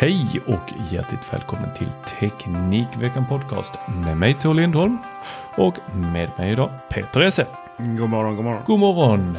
Hej 0.00 0.40
och 0.46 0.72
hjärtligt 0.90 1.32
välkommen 1.32 1.74
till 1.74 1.88
Teknikveckan 2.20 3.26
Podcast 3.28 3.72
med 4.04 4.16
mig 4.16 4.34
Tor 4.34 4.54
Lindholm 4.54 4.98
och 5.56 5.74
med 5.94 6.30
mig 6.38 6.52
idag 6.52 6.70
Peter 6.88 7.20
Esse. 7.20 7.46
God 7.76 8.10
morgon, 8.10 8.36
god 8.36 8.44
morgon. 8.44 8.62
God 8.66 8.78
morgon! 8.78 9.38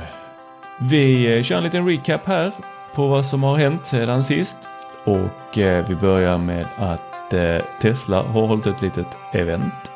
Vi 0.79 1.37
eh, 1.37 1.43
kör 1.43 1.57
en 1.57 1.63
liten 1.63 1.87
recap 1.87 2.25
här 2.25 2.51
på 2.95 3.07
vad 3.07 3.25
som 3.25 3.43
har 3.43 3.57
hänt 3.57 3.87
sedan 3.87 4.23
sist 4.23 4.57
och 5.03 5.57
eh, 5.57 5.85
vi 5.87 5.95
börjar 5.95 6.37
med 6.37 6.65
att 6.77 7.33
eh, 7.33 7.57
Tesla 7.81 8.21
har 8.21 8.47
hållit 8.47 8.67
ett 8.67 8.81
litet 8.81 9.17
event. 9.33 9.91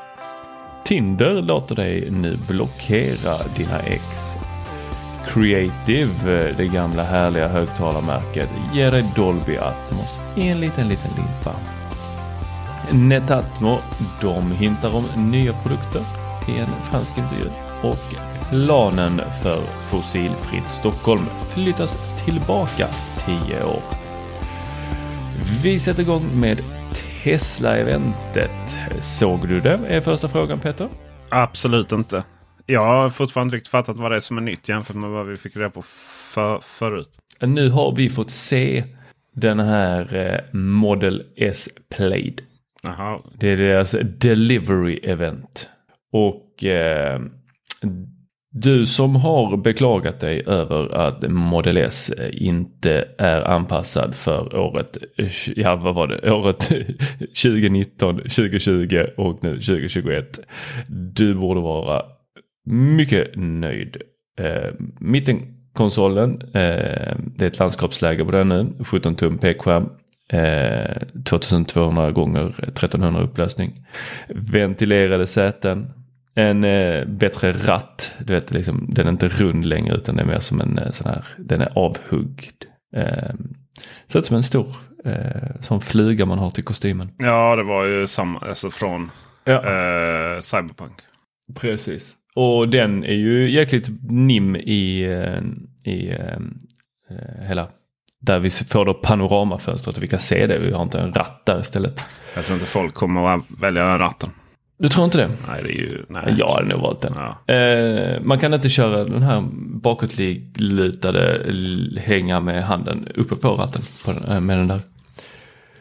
Tinder 0.83 1.41
låter 1.41 1.75
dig 1.75 2.11
nu 2.11 2.37
blockera 2.47 3.47
dina 3.57 3.79
ex. 3.79 4.32
Creative, 5.33 6.47
eh, 6.47 6.57
det 6.57 6.67
gamla 6.67 7.03
härliga 7.03 7.47
högtalarmärket, 7.47 8.49
ger 8.73 8.91
dig 8.91 9.11
Dolby 9.15 9.57
Atmos 9.57 10.19
i 10.35 10.47
en 10.47 10.59
liten, 10.59 10.87
liten 10.87 11.11
limpa. 11.15 11.55
Netatmo, 12.91 13.77
de 14.21 14.51
hintar 14.51 14.95
om 14.95 15.31
nya 15.31 15.53
produkter 15.53 16.01
i 16.47 16.57
en 16.57 16.69
fransk 16.91 17.17
intervju 17.17 17.49
och 17.81 17.97
planen 18.49 19.21
för 19.41 19.61
fossilfritt 19.61 20.69
Stockholm 20.69 21.25
flyttas 21.53 22.23
tillbaka 22.25 22.87
10 23.25 23.63
år. 23.63 23.81
Vi 25.63 25.79
sätter 25.79 26.01
igång 26.01 26.39
med 26.39 26.61
Tesla-eventet. 27.23 28.77
Såg 28.99 29.47
du 29.47 29.59
det? 29.59 29.79
Är 29.87 30.01
första 30.01 30.27
frågan 30.27 30.59
Peter. 30.59 30.89
Absolut 31.31 31.91
inte. 31.91 32.23
Jag 32.65 32.85
har 32.85 33.09
fortfarande 33.09 33.47
inte 33.47 33.57
riktigt 33.57 33.71
fattat 33.71 33.97
vad 33.97 34.11
det 34.11 34.15
är 34.15 34.19
som 34.19 34.37
är 34.37 34.41
nytt 34.41 34.69
jämfört 34.69 34.95
med 34.95 35.09
vad 35.09 35.27
vi 35.27 35.37
fick 35.37 35.57
reda 35.57 35.69
på 35.69 35.81
för, 35.81 36.59
förut. 36.59 37.09
Nu 37.39 37.69
har 37.69 37.95
vi 37.95 38.09
fått 38.09 38.31
se 38.31 38.83
den 39.33 39.59
här 39.59 40.15
eh, 40.15 40.59
Model 40.59 41.23
S 41.35 41.69
Played. 41.95 42.41
Jaha. 42.83 43.21
Det 43.39 43.49
är 43.49 43.57
deras 43.57 43.95
delivery 44.19 44.97
event. 45.03 45.69
Och 46.11 46.63
eh, 46.63 47.21
du 48.51 48.85
som 48.85 49.15
har 49.15 49.57
beklagat 49.57 50.19
dig 50.19 50.43
över 50.47 50.95
att 50.95 51.31
Model 51.31 51.77
S 51.77 52.11
inte 52.31 53.07
är 53.17 53.41
anpassad 53.47 54.15
för 54.15 54.55
året, 54.55 54.97
ja 55.55 55.75
vad 55.75 55.95
var 55.95 56.07
det, 56.07 56.31
året 56.31 56.59
2019, 57.19 58.17
2020 58.17 59.05
och 59.17 59.43
nu 59.43 59.53
2021. 59.53 60.39
Du 60.87 61.33
borde 61.33 61.61
vara 61.61 62.03
mycket 62.65 63.27
nöjd. 63.35 63.97
Eh, 64.39 64.73
mittenkonsolen, 64.99 66.41
eh, 66.41 67.15
det 67.35 67.39
är 67.41 67.47
ett 67.47 67.59
landskapsläge 67.59 68.25
på 68.25 68.31
den 68.31 68.49
nu, 68.49 68.73
17 68.83 69.15
tum 69.15 69.37
pekskärm. 69.37 69.89
Eh, 70.29 70.97
2200 71.25 72.11
gånger 72.11 72.55
1300 72.67 73.21
upplösning. 73.21 73.85
Ventilerade 74.29 75.27
säten. 75.27 75.91
En 76.35 76.63
eh, 76.63 77.05
bättre 77.05 77.51
ratt. 77.51 78.13
Du 78.19 78.33
vet, 78.33 78.51
liksom, 78.53 78.85
den 78.89 79.07
är 79.07 79.11
inte 79.11 79.27
rund 79.27 79.65
längre 79.65 79.95
utan 79.95 80.15
det 80.15 80.21
är 80.21 80.25
mer 80.25 80.39
som 80.39 80.61
en 80.61 80.77
eh, 80.77 80.91
sån 80.91 81.07
här, 81.07 81.25
den 81.37 81.61
är 81.61 81.71
avhuggd. 81.75 82.63
Eh, 82.95 83.33
ser 84.07 84.19
ut 84.19 84.25
som 84.25 84.37
en 84.37 84.43
stor 84.43 84.67
eh, 85.05 85.61
sån 85.61 85.81
fluga 85.81 86.25
man 86.25 86.37
har 86.39 86.51
till 86.51 86.63
kostymen. 86.63 87.09
Ja, 87.17 87.55
det 87.55 87.63
var 87.63 87.85
ju 87.85 88.07
samma, 88.07 88.39
alltså 88.39 88.69
från 88.71 89.11
Ja. 89.45 89.53
eh, 89.53 90.39
Cyberpunk. 90.39 90.93
Precis. 91.55 92.15
Och 92.35 92.69
den 92.69 93.03
är 93.03 93.13
ju 93.13 93.49
jäkligt 93.49 93.89
nim 94.09 94.55
i, 94.55 95.03
eh, 95.03 95.91
i 95.93 96.09
eh, 96.09 96.37
eh, 97.09 97.47
hela 97.47 97.67
där 98.21 98.39
vi 98.39 98.49
får 98.49 98.85
då 98.85 98.93
panoramafönstret 98.93 99.97
och 99.97 100.03
vi 100.03 100.07
kan 100.07 100.19
se 100.19 100.47
det. 100.47 100.59
Vi 100.59 100.71
har 100.71 100.83
inte 100.83 100.99
en 100.99 101.13
ratt 101.13 101.45
där 101.45 101.61
istället. 101.61 102.03
Jag 102.35 102.45
tror 102.45 102.55
inte 102.55 102.69
folk 102.69 102.93
kommer 102.93 103.35
att 103.35 103.41
välja 103.61 103.83
den 103.83 103.99
ratten. 103.99 104.29
Du 104.77 104.89
tror 104.89 105.05
inte 105.05 105.17
det? 105.17 105.31
Nej, 105.47 105.63
det 105.63 105.69
är 105.69 105.77
ju... 105.77 106.05
Nej. 106.09 106.35
Jag 106.37 106.47
hade 106.47 106.67
nog 106.67 106.81
valt 106.81 107.01
den. 107.01 107.13
Ja. 107.15 107.53
Eh, 107.53 108.21
man 108.21 108.39
kan 108.39 108.53
inte 108.53 108.69
köra 108.69 109.03
den 109.03 109.21
här 109.21 109.43
bakåtlutade 109.81 111.41
hänga 111.97 112.39
med 112.39 112.63
handen 112.63 113.07
uppe 113.15 113.35
på 113.35 113.49
ratten 113.49 113.81
på 114.05 114.11
den, 114.11 114.45
med 114.45 114.57
den 114.57 114.67
där. 114.67 114.79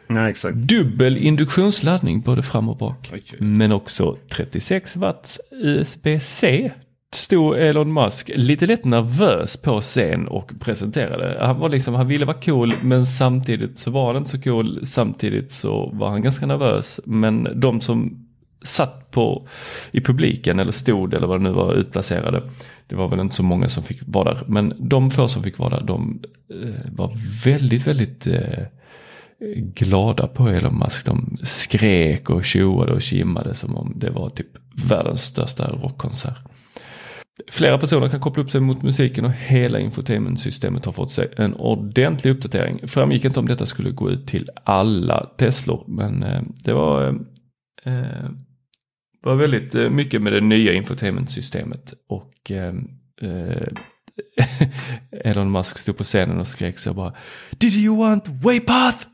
Nej, 0.07 0.31
exakt. 0.31 0.57
Dubbel 0.57 1.17
induktionsladdning 1.17 2.21
både 2.21 2.43
fram 2.43 2.69
och 2.69 2.77
bak. 2.77 3.11
Oj, 3.13 3.23
oj. 3.33 3.37
Men 3.41 3.73
också 3.73 4.17
36 4.29 4.97
watts 4.97 5.41
USB-C. 5.51 6.71
Stod 7.15 7.57
Elon 7.57 7.93
Musk 7.93 8.31
lite 8.35 8.67
lätt 8.67 8.85
nervös 8.85 9.57
på 9.57 9.81
scen 9.81 10.29
och 10.29 10.53
presenterade. 10.61 11.39
Han 11.41 11.59
var 11.59 11.69
liksom, 11.69 11.95
han 11.95 12.09
ville 12.09 12.25
vara 12.25 12.41
cool 12.41 12.75
men 12.83 13.07
samtidigt 13.07 13.79
så 13.79 13.91
var 13.91 14.07
han 14.07 14.17
inte 14.17 14.31
så 14.31 14.41
cool. 14.41 14.87
Samtidigt 14.87 15.51
så 15.51 15.91
var 15.93 16.11
han 16.11 16.23
ganska 16.23 16.47
nervös. 16.47 17.01
Men 17.05 17.61
de 17.61 17.81
som 17.81 18.27
satt 18.65 19.11
på 19.11 19.47
i 19.91 20.01
publiken 20.01 20.59
eller 20.59 20.73
stod 20.73 21.15
eller 21.15 21.27
vad 21.27 21.41
det 21.41 21.45
nu 21.45 21.51
var 21.51 21.75
utplacerade. 21.75 22.43
Det 22.87 22.95
var 22.95 23.09
väl 23.09 23.21
inte 23.21 23.35
så 23.35 23.43
många 23.43 23.69
som 23.69 23.83
fick 23.83 24.01
vara 24.07 24.35
där. 24.35 24.43
Men 24.47 24.75
de 24.79 25.11
få 25.11 25.29
som 25.29 25.43
fick 25.43 25.59
vara 25.59 25.77
där 25.77 25.87
de 25.87 26.23
eh, 26.51 26.93
var 26.93 27.13
väldigt, 27.45 27.87
väldigt 27.87 28.27
eh, 28.27 28.65
glada 29.75 30.27
på 30.27 30.49
Elon 30.49 30.79
Musk. 30.79 31.07
De 31.07 31.39
skrek 31.43 32.31
och 32.31 32.45
tjoade 32.45 32.93
och 32.93 33.03
kimmade 33.03 33.55
som 33.55 33.77
om 33.77 33.93
det 33.97 34.11
var 34.11 34.31
typ 34.31 34.47
världens 34.89 35.23
största 35.23 35.71
rockkonsert. 35.83 36.39
Flera 37.51 37.79
personer 37.79 38.09
kan 38.09 38.21
koppla 38.21 38.43
upp 38.43 38.51
sig 38.51 38.61
mot 38.61 38.83
musiken 38.83 39.25
och 39.25 39.33
hela 39.33 39.79
infotainmentsystemet 39.79 40.85
har 40.85 40.93
fått 40.93 41.13
sig 41.13 41.33
en 41.37 41.55
ordentlig 41.55 42.31
uppdatering. 42.31 42.89
Framgick 42.89 43.25
inte 43.25 43.41
om 43.41 43.47
detta 43.47 43.67
skulle 43.67 43.91
gå 43.91 44.11
ut 44.11 44.27
till 44.27 44.51
alla 44.65 45.31
Teslor 45.39 45.85
men 45.89 46.23
eh, 46.23 46.43
det 46.65 46.73
var, 46.73 47.09
eh, 47.85 47.99
eh 47.99 48.31
var 49.23 49.35
väldigt 49.35 49.75
eh, 49.75 49.91
mycket 49.91 50.23
med 50.23 50.33
det 50.33 50.41
nya 50.41 50.73
infotainmentsystemet 50.73 51.95
och 52.09 52.51
eh, 52.51 52.75
Elon 55.25 55.53
Musk 55.53 55.79
stod 55.79 55.97
på 55.97 56.05
scenen 56.05 56.41
och 56.41 56.49
skrek 56.49 56.79
så 56.79 56.95
bara 56.95 57.15
Did 57.51 57.75
you 57.75 57.97
want 57.97 58.29
Waypath? 58.29 59.07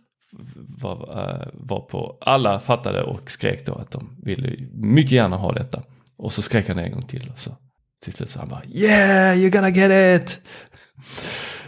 Var, 0.81 0.93
eh, 0.93 1.49
var 1.53 1.81
på, 1.81 2.19
alla 2.21 2.61
fattade 2.61 3.03
och 3.03 3.31
skrek 3.31 3.67
då 3.67 3.75
att 3.75 3.91
de 3.91 4.17
ville 4.23 4.57
mycket 4.73 5.13
gärna 5.13 5.37
ha 5.37 5.53
detta. 5.53 5.83
Och 6.17 6.33
så 6.33 6.43
skrek 6.43 6.69
han 6.69 6.79
en 6.79 6.93
gång 6.93 7.03
till 7.03 7.31
och 7.35 7.41
så 7.41 7.57
till 8.03 8.13
slut 8.13 8.31
så 8.31 8.39
han 8.39 8.49
bara 8.49 8.63
Yeah 8.65 9.37
you're 9.37 9.51
gonna 9.51 9.71
get 9.71 10.23
it! 10.23 10.41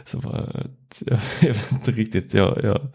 Så 0.05 0.19
var, 0.19 0.67
jag, 1.07 1.19
jag 1.41 1.49
vet 1.49 1.73
inte 1.73 1.91
riktigt, 1.91 2.35
jag, 2.35 2.61
jag, 2.65 2.89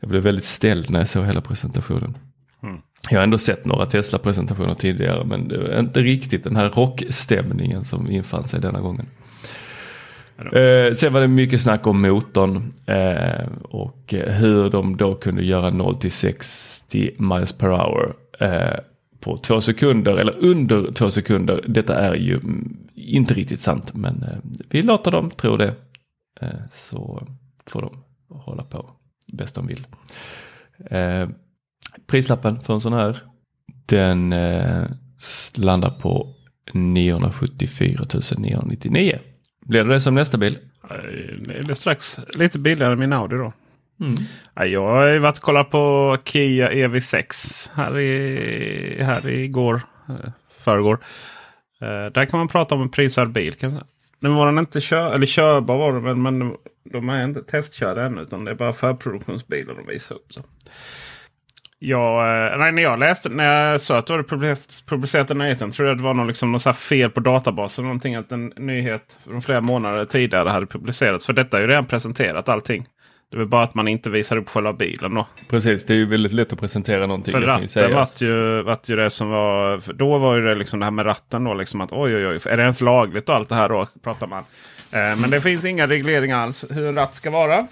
jag 0.00 0.10
blev 0.10 0.22
väldigt 0.22 0.44
ställd 0.44 0.90
när 0.90 0.98
jag 0.98 1.08
såg 1.08 1.26
hela 1.26 1.40
presentationen. 1.40 2.18
Mm. 2.62 2.80
Jag 3.10 3.18
har 3.18 3.24
ändå 3.24 3.38
sett 3.38 3.64
några 3.64 3.86
Tesla-presentationer 3.86 4.74
tidigare 4.74 5.24
men 5.24 5.48
det 5.48 5.58
var 5.58 5.78
inte 5.78 6.00
riktigt 6.00 6.44
den 6.44 6.56
här 6.56 6.70
rockstämningen 6.70 7.84
som 7.84 8.10
infann 8.10 8.44
sig 8.48 8.60
denna 8.60 8.80
gången. 8.80 9.06
Eh, 10.46 10.94
sen 10.94 11.12
var 11.12 11.20
det 11.20 11.28
mycket 11.28 11.60
snack 11.60 11.86
om 11.86 12.02
motorn 12.02 12.72
eh, 12.86 13.46
och 13.62 14.14
hur 14.14 14.70
de 14.70 14.96
då 14.96 15.14
kunde 15.14 15.44
göra 15.44 15.70
0 15.70 15.96
till 15.96 16.12
60 16.12 17.10
miles 17.18 17.52
per 17.52 17.68
hour 17.68 18.14
eh, 18.40 18.78
på 19.20 19.36
två 19.36 19.60
sekunder 19.60 20.16
eller 20.16 20.44
under 20.44 20.92
två 20.92 21.10
sekunder. 21.10 21.64
Detta 21.68 21.94
är 21.98 22.14
ju 22.14 22.34
mm, 22.34 22.76
inte 22.94 23.34
riktigt 23.34 23.60
sant 23.60 23.94
men 23.94 24.22
eh, 24.22 24.38
vi 24.70 24.82
låter 24.82 25.10
dem 25.10 25.30
tro 25.30 25.56
det. 25.56 25.74
Eh, 26.40 26.48
så 26.72 27.26
får 27.66 27.82
de 27.82 28.04
hålla 28.28 28.64
på 28.64 28.90
bäst 29.32 29.54
de 29.54 29.66
vill. 29.66 29.86
Eh, 30.90 31.28
prislappen 32.06 32.60
för 32.60 32.74
en 32.74 32.80
sån 32.80 32.92
här 32.92 33.18
den 33.86 34.32
eh, 34.32 34.84
landar 35.54 35.90
på 35.90 36.34
974 36.72 38.06
999. 38.38 39.18
Blir 39.62 39.84
det 39.84 39.94
det 39.94 40.00
som 40.00 40.14
nästa 40.14 40.36
bil? 40.38 40.58
Det 41.46 41.70
är 41.70 41.74
strax 41.74 42.18
lite 42.34 42.58
billigare 42.58 42.92
än 42.92 42.98
min 42.98 43.12
Audi 43.12 43.36
då. 43.36 43.52
Mm. 44.00 44.14
Ja, 44.54 44.66
jag 44.66 44.86
har 44.86 45.06
ju 45.06 45.18
varit 45.18 45.36
och 45.38 45.42
kollat 45.44 45.70
på 45.70 46.16
Kia 46.24 46.70
EV6 46.72 47.70
här, 47.74 47.98
i, 47.98 49.02
här 49.02 49.28
igår. 49.28 49.80
eh, 50.08 50.30
Förrgår. 50.58 50.98
Eh, 51.80 52.06
där 52.12 52.24
kan 52.24 52.38
man 52.38 52.48
prata 52.48 52.74
om 52.74 52.82
en 52.82 52.88
prisvärd 52.90 53.28
bil. 53.30 53.54
Kan 53.54 53.72
jag. 53.72 53.82
Nu 54.20 54.28
var 54.28 54.46
den 54.46 54.58
inte 54.58 54.80
kör, 54.80 55.12
eller 55.14 55.26
körbar 55.26 55.76
var 55.76 55.92
den, 56.08 56.22
men 56.22 56.56
de 56.84 57.08
är 57.08 57.24
inte 57.24 57.42
testkörda 57.42 58.04
ännu. 58.06 58.20
Utan 58.22 58.44
det 58.44 58.50
är 58.50 58.54
bara 58.54 58.72
förproduktionsbilar 58.72 59.74
de 59.74 59.86
visar 59.86 60.14
upp. 60.14 60.32
Så. 60.32 60.42
Jag, 61.84 62.46
eh, 62.52 62.58
nej, 62.58 62.72
när 62.72 62.82
jag 62.82 62.98
läste, 62.98 63.28
när 63.28 63.70
jag 63.70 63.80
sa 63.80 63.98
att 63.98 64.06
du 64.06 64.12
hade 64.12 64.24
publicerat, 64.86 65.28
den 65.28 65.38
nyheten. 65.38 65.70
Tror 65.70 65.88
jag 65.88 65.96
det 65.96 66.02
var 66.02 66.14
någon, 66.14 66.26
liksom, 66.26 66.52
någon 66.52 66.74
fel 66.74 67.10
på 67.10 67.20
databasen. 67.20 67.84
Någonting 67.84 68.14
att 68.14 68.32
en 68.32 68.46
nyhet 68.46 69.18
från 69.24 69.42
flera 69.42 69.60
månader 69.60 70.04
tidigare 70.04 70.48
hade 70.48 70.66
publicerats. 70.66 71.26
För 71.26 71.32
detta 71.32 71.56
är 71.56 71.60
ju 71.60 71.66
redan 71.66 71.86
presenterat 71.86 72.48
allting. 72.48 72.86
Det 73.30 73.40
är 73.40 73.44
bara 73.44 73.62
att 73.62 73.74
man 73.74 73.88
inte 73.88 74.10
visar 74.10 74.36
upp 74.36 74.48
själva 74.48 74.72
bilen 74.72 75.14
då. 75.14 75.26
Precis, 75.48 75.84
det 75.84 75.94
är 75.94 75.96
ju 75.96 76.06
väldigt 76.06 76.32
lätt 76.32 76.52
att 76.52 76.60
presentera 76.60 77.06
någonting. 77.06 77.32
För 77.32 77.40
ratten 77.40 77.94
vart 77.94 78.20
ju, 78.20 78.62
vart 78.62 78.88
ju 78.88 78.96
det 78.96 79.10
som 79.10 79.28
var... 79.28 79.82
Då 79.92 80.18
var 80.18 80.36
ju 80.36 80.42
det 80.42 80.54
liksom 80.54 80.80
det 80.80 80.86
här 80.86 80.90
med 80.90 81.06
ratten 81.06 81.44
då. 81.44 81.54
Liksom 81.54 81.80
att 81.80 81.92
oj 81.92 82.16
oj 82.16 82.26
oj, 82.26 82.40
är 82.44 82.56
det 82.56 82.62
ens 82.62 82.80
lagligt 82.80 83.28
och 83.28 83.34
allt 83.34 83.48
det 83.48 83.54
här 83.54 83.68
då? 83.68 83.88
Pratar 84.04 84.26
man. 84.26 84.44
Eh, 84.92 85.20
men 85.20 85.30
det 85.30 85.40
finns 85.40 85.64
inga 85.64 85.86
regleringar 85.86 86.38
alls 86.38 86.64
hur 86.70 86.88
en 86.88 86.94
ratt 86.94 87.14
ska 87.14 87.30
vara. 87.30 87.66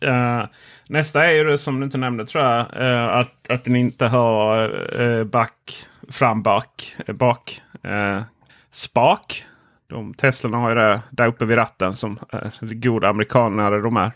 Eh, 0.00 0.44
nästa 0.88 1.26
är 1.26 1.30
ju 1.32 1.44
det 1.44 1.58
som 1.58 1.80
du 1.80 1.84
inte 1.84 1.98
nämnde 1.98 2.26
tror 2.26 2.44
jag. 2.44 2.60
eh, 2.82 3.06
att, 3.16 3.50
att 3.50 3.64
den 3.64 3.76
inte 3.76 4.06
har 4.06 4.70
uh, 5.00 5.24
back, 5.24 5.86
fram 6.10 6.42
bak, 6.42 6.96
eh, 7.06 7.14
bak 7.14 7.60
eh, 7.82 8.22
spak. 8.70 9.44
De 9.88 10.14
Teslorna 10.14 10.56
har 10.58 10.68
ju 10.68 10.74
det 10.74 11.00
där 11.10 11.26
uppe 11.26 11.44
vid 11.44 11.56
ratten 11.58 11.92
som 11.92 12.18
goda 12.60 13.08
amerikanare 13.08 13.80
de 13.80 13.96
är. 13.96 14.12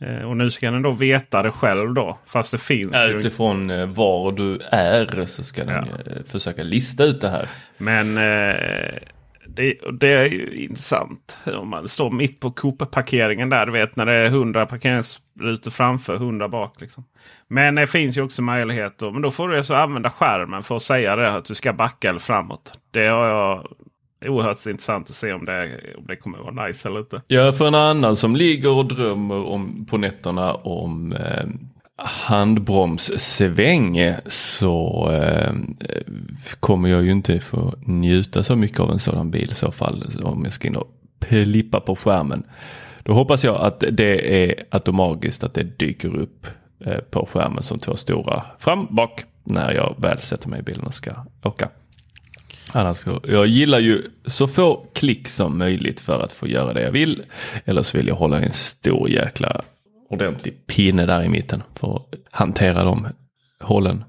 Eh, 0.00 0.22
och 0.28 0.36
nu 0.36 0.50
ska 0.50 0.70
den 0.70 0.82
då 0.82 0.90
veta 0.92 1.42
det 1.42 1.50
själv 1.50 1.94
då. 1.94 2.18
Fast 2.28 2.52
det 2.52 2.58
finns 2.58 2.90
Ja, 2.92 3.06
ju. 3.08 3.18
Utifrån 3.18 3.70
eh, 3.70 3.86
var 3.86 4.32
du 4.32 4.60
är 4.70 5.26
så 5.26 5.44
ska 5.44 5.64
den 5.64 5.86
Ja. 6.06 6.12
eh, 6.12 6.22
försöka 6.26 6.62
lista 6.62 7.04
ut 7.04 7.20
det 7.20 7.28
här. 7.28 7.48
Men 7.78 8.18
eh, 8.18 8.98
det, 9.54 9.78
det 10.00 10.08
är 10.08 10.24
ju 10.24 10.64
intressant. 10.64 11.36
Om 11.46 11.68
man 11.68 11.88
står 11.88 12.10
mitt 12.10 12.40
på 12.40 12.50
Coop-parkeringen 12.50 13.48
där. 13.48 13.66
Du 13.66 13.72
vet 13.72 13.96
när 13.96 14.06
det 14.06 14.12
är 14.12 14.26
100 14.26 14.66
parkeringsrutor 14.66 15.70
framför, 15.70 16.14
100 16.14 16.48
bak. 16.48 16.80
Liksom. 16.80 17.04
Men 17.48 17.74
det 17.74 17.86
finns 17.86 18.18
ju 18.18 18.22
också 18.22 18.42
möjligheter. 18.42 19.10
Men 19.10 19.22
då 19.22 19.30
får 19.30 19.48
du 19.48 19.56
alltså 19.56 19.74
använda 19.74 20.10
skärmen 20.10 20.62
för 20.62 20.76
att 20.76 20.82
säga 20.82 21.16
det. 21.16 21.32
Att 21.32 21.44
du 21.44 21.54
ska 21.54 21.72
backa 21.72 22.08
eller 22.08 22.20
framåt. 22.20 22.78
Det 22.90 23.06
har 23.06 23.26
jag 23.26 23.66
oerhört 24.26 24.66
intressant 24.66 25.10
att 25.10 25.16
se 25.16 25.32
om 25.32 25.44
det, 25.44 25.80
om 25.98 26.06
det 26.06 26.16
kommer 26.16 26.38
att 26.38 26.54
vara 26.54 26.66
nice 26.66 26.88
eller 26.88 27.00
inte. 27.00 27.22
Ja, 27.26 27.52
för 27.52 27.68
en 27.68 27.74
annan 27.74 28.16
som 28.16 28.36
ligger 28.36 28.78
och 28.78 28.86
drömmer 28.86 29.48
om, 29.48 29.86
på 29.90 29.98
nätterna 29.98 30.54
om 30.54 31.12
eh, 31.12 31.46
handbromssväng 31.96 34.14
så 34.26 35.10
eh, 35.12 35.52
kommer 36.60 36.88
jag 36.88 37.04
ju 37.04 37.10
inte 37.10 37.40
få 37.40 37.74
njuta 37.86 38.42
så 38.42 38.56
mycket 38.56 38.80
av 38.80 38.90
en 38.90 38.98
sådan 38.98 39.30
bil 39.30 39.50
i 39.52 39.54
så 39.54 39.70
fall. 39.70 40.04
Om 40.22 40.44
jag 40.44 40.52
ska 40.52 40.68
in 40.68 40.76
och 40.76 40.90
plippa 41.18 41.80
på 41.80 41.96
skärmen. 41.96 42.44
Då 43.02 43.12
hoppas 43.12 43.44
jag 43.44 43.60
att 43.60 43.84
det 43.92 44.44
är 44.44 44.54
automatiskt 44.70 45.44
att 45.44 45.54
det 45.54 45.78
dyker 45.78 46.16
upp 46.16 46.46
eh, 46.80 46.98
på 46.98 47.26
skärmen 47.26 47.62
som 47.62 47.78
två 47.78 47.96
stora 47.96 48.44
fram, 48.58 48.86
bak 48.90 49.24
när 49.44 49.72
jag 49.72 49.94
väl 49.98 50.18
sätter 50.18 50.48
mig 50.48 50.60
i 50.60 50.62
bilen 50.62 50.84
och 50.84 50.94
ska 50.94 51.12
åka. 51.42 51.68
Annars, 52.72 53.04
jag 53.28 53.46
gillar 53.46 53.78
ju 53.78 54.02
så 54.26 54.46
få 54.46 54.86
klick 54.92 55.28
som 55.28 55.58
möjligt 55.58 56.00
för 56.00 56.22
att 56.22 56.32
få 56.32 56.46
göra 56.46 56.72
det 56.72 56.82
jag 56.82 56.92
vill. 56.92 57.22
Eller 57.64 57.82
så 57.82 57.98
vill 57.98 58.08
jag 58.08 58.14
hålla 58.14 58.40
en 58.40 58.52
stor 58.52 59.10
jäkla 59.10 59.62
ordentlig 60.14 60.66
pinne 60.66 61.06
där 61.06 61.22
i 61.22 61.28
mitten 61.28 61.62
för 61.74 61.96
att 61.96 62.14
hantera 62.30 62.84
de 62.84 63.06
hålen. 63.60 64.04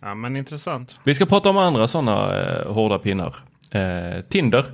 Ja 0.00 0.14
men 0.14 0.36
intressant. 0.36 0.98
Vi 1.04 1.14
ska 1.14 1.26
prata 1.26 1.50
om 1.50 1.56
andra 1.56 1.88
sådana 1.88 2.40
eh, 2.40 2.72
hårda 2.72 2.98
pinnar. 2.98 3.34
Eh, 3.70 4.20
Tinder 4.28 4.64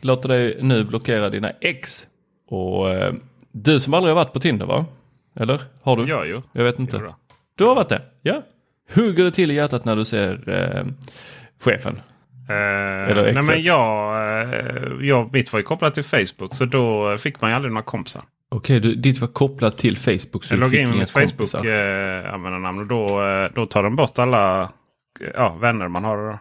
låter 0.00 0.28
dig 0.28 0.58
nu 0.60 0.84
blockera 0.84 1.30
dina 1.30 1.50
ex. 1.60 2.06
Och 2.48 2.90
eh, 2.90 3.14
du 3.52 3.80
som 3.80 3.94
aldrig 3.94 4.10
har 4.10 4.24
varit 4.24 4.32
på 4.32 4.40
Tinder 4.40 4.66
va? 4.66 4.84
Eller? 5.36 5.60
Har 5.82 5.96
du? 5.96 6.08
Ja 6.08 6.24
ju. 6.24 6.42
Jag 6.52 6.64
vet 6.64 6.78
inte. 6.78 7.02
Du 7.58 7.64
har 7.64 7.74
varit 7.74 7.88
det? 7.88 8.02
Ja. 8.22 8.42
Hugger 8.94 9.24
det 9.24 9.30
till 9.30 9.50
i 9.50 9.54
hjärtat 9.54 9.84
när 9.84 9.96
du 9.96 10.04
ser 10.04 10.48
eh, 10.48 10.84
chefen? 11.64 12.00
Eh, 12.48 12.54
Eller 13.10 13.22
nej 13.22 13.30
exet. 13.30 13.46
men 13.46 13.62
jag, 13.62 14.16
eh, 14.42 15.06
jag, 15.08 15.32
mitt 15.32 15.52
var 15.52 15.60
ju 15.60 15.64
kopplat 15.64 15.94
till 15.94 16.04
Facebook. 16.04 16.54
Så 16.54 16.64
då 16.64 17.18
fick 17.18 17.40
man 17.40 17.50
ju 17.50 17.56
aldrig 17.56 17.72
några 17.72 17.84
kompisar. 17.84 18.22
Okej, 18.54 18.80
du, 18.80 18.94
ditt 18.94 19.18
var 19.18 19.28
kopplat 19.28 19.78
till 19.78 19.98
Facebook 19.98 20.44
så 20.44 20.54
Jag 20.54 20.70
fick 20.70 20.80
in 20.80 20.88
med 20.88 20.98
mitt 20.98 21.10
Facebook 21.10 21.28
kompisar. 21.28 21.58
eh, 21.58 22.78
och 22.78 22.86
då, 22.86 23.24
eh, 23.24 23.50
då 23.54 23.66
tar 23.66 23.82
de 23.82 23.96
bort 23.96 24.18
alla 24.18 24.62
eh, 24.62 24.68
ja, 25.34 25.54
vänner 25.54 25.88
man 25.88 26.04
har. 26.04 26.16
Då. 26.16 26.38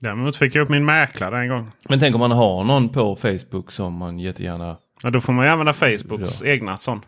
Däremot 0.00 0.36
fick 0.36 0.54
jag 0.54 0.62
upp 0.62 0.68
min 0.68 0.84
mäklare 0.84 1.40
en 1.40 1.48
gång. 1.48 1.70
Men 1.88 2.00
tänk 2.00 2.14
om 2.14 2.20
man 2.20 2.30
har 2.30 2.64
någon 2.64 2.88
på 2.88 3.16
Facebook 3.16 3.70
som 3.70 3.94
man 3.94 4.18
jättegärna... 4.18 4.76
Ja, 5.02 5.10
då 5.10 5.20
får 5.20 5.32
man 5.32 5.44
ju 5.44 5.50
använda 5.50 5.72
Facebooks 5.72 6.42
egna 6.42 6.76
sån. 6.76 7.00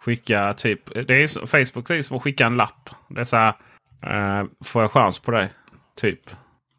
Skicka 0.00 0.54
typ. 0.54 1.06
Det 1.06 1.22
är 1.22 1.46
Facebook 1.46 1.90
är 1.90 2.02
som 2.02 2.16
att 2.16 2.22
skicka 2.22 2.46
en 2.46 2.56
lapp. 2.56 2.90
Det 3.08 3.20
är 3.20 3.24
så 3.24 3.36
här. 3.36 3.54
Eh, 4.02 4.46
får 4.64 4.82
jag 4.82 4.90
chans 4.90 5.18
på 5.18 5.30
dig? 5.30 5.50
Typ. 6.00 6.20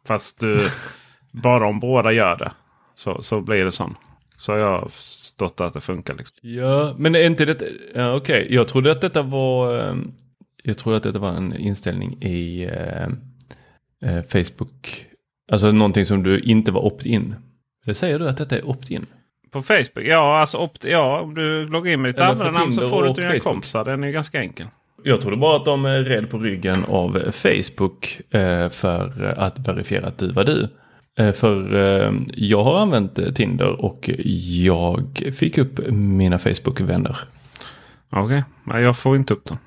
Fast 0.06 0.40
du, 0.40 0.68
bara 1.32 1.66
om 1.66 1.80
båda 1.80 2.12
gör 2.12 2.36
det. 2.36 2.52
Så, 2.94 3.22
så 3.22 3.40
blir 3.40 3.64
det 3.64 3.70
sån. 3.72 3.94
Så 4.40 4.52
har 4.52 4.58
jag 4.58 4.92
förstått 4.92 5.60
att 5.60 5.74
det 5.74 5.80
funkar. 5.80 6.14
Liksom. 6.14 6.36
Ja, 6.40 6.94
men 6.98 7.14
är 7.14 7.22
inte 7.24 7.44
det... 7.44 7.62
Ja, 7.94 8.14
Okej, 8.14 8.46
jag 8.50 8.68
trodde 8.68 8.92
att 8.92 9.00
detta 9.00 9.22
var... 9.22 9.78
eh, 9.88 9.94
Jag 10.62 10.78
trodde 10.78 10.96
att 10.96 11.02
detta 11.02 11.18
var 11.18 11.30
en 11.30 11.56
inställning 11.56 12.22
i 12.22 12.62
eh, 12.64 13.04
eh, 14.10 14.24
Facebook. 14.24 15.06
Alltså 15.52 15.72
någonting 15.72 16.06
som 16.06 16.22
du 16.22 16.40
inte 16.40 16.72
var 16.72 16.80
opt-in. 16.84 17.34
Det 17.86 17.94
säger 17.94 18.18
du 18.18 18.28
att 18.28 18.36
detta 18.36 18.56
är 18.58 18.68
opt-in? 18.68 19.06
På 19.50 19.62
Facebook? 19.62 20.04
Ja, 20.06 20.38
alltså 20.40 20.58
opt, 20.58 20.84
ja, 20.84 21.20
om 21.20 21.34
du 21.34 21.66
loggar 21.66 21.92
in 21.92 22.02
med 22.02 22.08
ditt 22.08 22.20
användarnamn 22.20 22.72
så 22.72 22.88
får 22.88 23.02
du 23.02 23.08
inte 23.08 23.20
dina 23.20 23.38
kompisar. 23.40 23.84
Den 23.84 24.04
är 24.04 24.10
ganska 24.10 24.40
enkel. 24.40 24.66
Jag 25.04 25.20
trodde 25.20 25.36
bara 25.36 25.56
att 25.56 25.64
de 25.64 25.84
är 25.84 26.00
rädd 26.00 26.30
på 26.30 26.38
ryggen 26.38 26.84
av 26.88 27.30
Facebook 27.32 28.20
eh, 28.30 28.68
för 28.68 29.34
att 29.38 29.58
verifiera 29.68 30.06
att 30.06 30.18
du 30.18 30.32
var 30.32 30.44
du. 30.44 30.68
Eh, 31.18 31.32
för 31.32 31.74
eh, 31.74 32.12
jag 32.34 32.64
har 32.64 32.78
använt 32.78 33.18
eh, 33.18 33.32
Tinder 33.32 33.84
och 33.84 34.10
jag 34.64 35.32
fick 35.34 35.58
upp 35.58 35.80
mina 35.90 36.38
Facebook-vänner. 36.38 37.18
Okej, 38.10 38.44
okay. 38.66 38.82
jag 38.82 38.98
får 38.98 39.16
inte 39.16 39.34
upp 39.34 39.44
dem. 39.44 39.58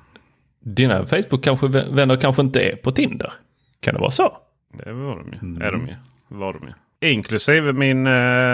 Dina 0.60 1.06
Facebook-vänner 1.06 2.16
kanske 2.16 2.42
inte 2.42 2.60
är 2.60 2.76
på 2.76 2.92
Tinder. 2.92 3.32
Kan 3.80 3.94
det 3.94 4.00
vara 4.00 4.10
så? 4.10 4.36
Det 4.84 4.92
var 4.92 5.16
de 5.16 5.32
ju. 5.32 5.38
Mm. 5.38 5.62
Är 5.62 5.72
de 5.72 5.86
ju. 5.86 5.94
Var 6.28 6.52
de 6.52 6.62
ju. 6.66 6.72
Inklusive 7.10 7.72
min, 7.72 8.08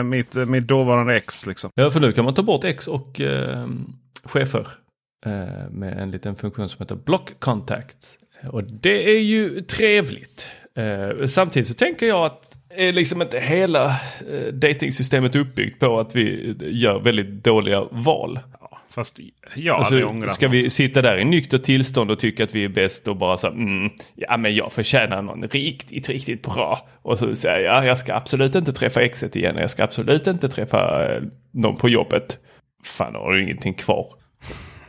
mitt, 0.09 0.35
mitt 0.35 0.67
dåvarande 0.67 1.17
ex. 1.17 1.47
Liksom. 1.47 1.71
Ja, 1.75 1.91
för 1.91 2.01
nu 2.01 2.13
kan 2.13 2.25
man 2.25 2.35
ta 2.35 2.43
bort 2.43 2.65
X 2.65 2.89
och 2.89 3.21
eh, 3.21 3.67
chefer 4.25 4.69
eh, 5.27 5.71
med 5.71 5.99
en 5.99 6.11
liten 6.11 6.37
funktion 6.37 6.69
som 6.69 6.83
heter 6.83 6.97
Block 6.97 7.41
Contact. 7.41 8.19
Och 8.49 8.65
det 8.65 9.11
är 9.17 9.21
ju 9.21 9.61
trevligt. 9.63 10.47
Eh, 10.75 11.27
samtidigt 11.27 11.69
så 11.69 11.75
tänker 11.75 12.07
jag 12.07 12.27
att 12.27 12.60
är 12.77 12.93
liksom 12.93 13.23
inte 13.23 13.41
hela 13.41 13.87
eh, 14.33 14.53
datingsystemet 14.53 15.37
uppbyggt 15.37 15.79
på 15.81 16.01
att 16.01 16.17
vi 16.17 16.57
gör 16.61 17.01
väldigt 17.01 17.45
dåliga 17.45 17.85
val. 17.91 18.39
Fast 18.91 19.19
jag 19.55 19.77
Alltså, 19.77 19.95
hade 19.95 20.05
ångrat 20.07 20.35
ska 20.35 20.47
något. 20.47 20.55
vi 20.55 20.71
sitta 20.71 21.03
där 21.03 21.19
i 21.19 21.25
nyktert 21.25 21.63
tillstånd 21.63 22.11
och 22.11 22.19
tycka 22.19 22.45
att 22.45 22.55
vi 22.55 22.65
är 22.65 22.69
bäst 22.69 23.09
och 23.09 23.17
bara 23.17 23.37
så 23.37 23.47
mm, 23.47 23.91
ja 24.15 24.37
men 24.37 24.55
jag 24.55 24.73
förtjänar 24.73 25.23
någon 25.23 25.43
riktigt, 25.49 26.09
riktigt 26.09 26.43
bra. 26.43 26.89
Och 27.03 27.19
så 27.19 27.35
säger 27.35 27.65
jag, 27.65 27.77
ja, 27.77 27.87
jag 27.87 27.99
ska 27.99 28.15
absolut 28.15 28.55
inte 28.55 28.73
träffa 28.73 29.03
exet 29.03 29.37
igen, 29.37 29.57
jag 29.57 29.71
ska 29.71 29.85
absolut 29.85 30.27
inte 30.27 30.49
träffa 30.49 31.09
eh, 31.15 31.23
någon 31.51 31.77
på 31.77 31.89
jobbet. 31.89 32.39
Fan, 32.85 33.15
har 33.15 33.33
du 33.33 33.43
ingenting 33.43 33.75
kvar. 33.75 34.07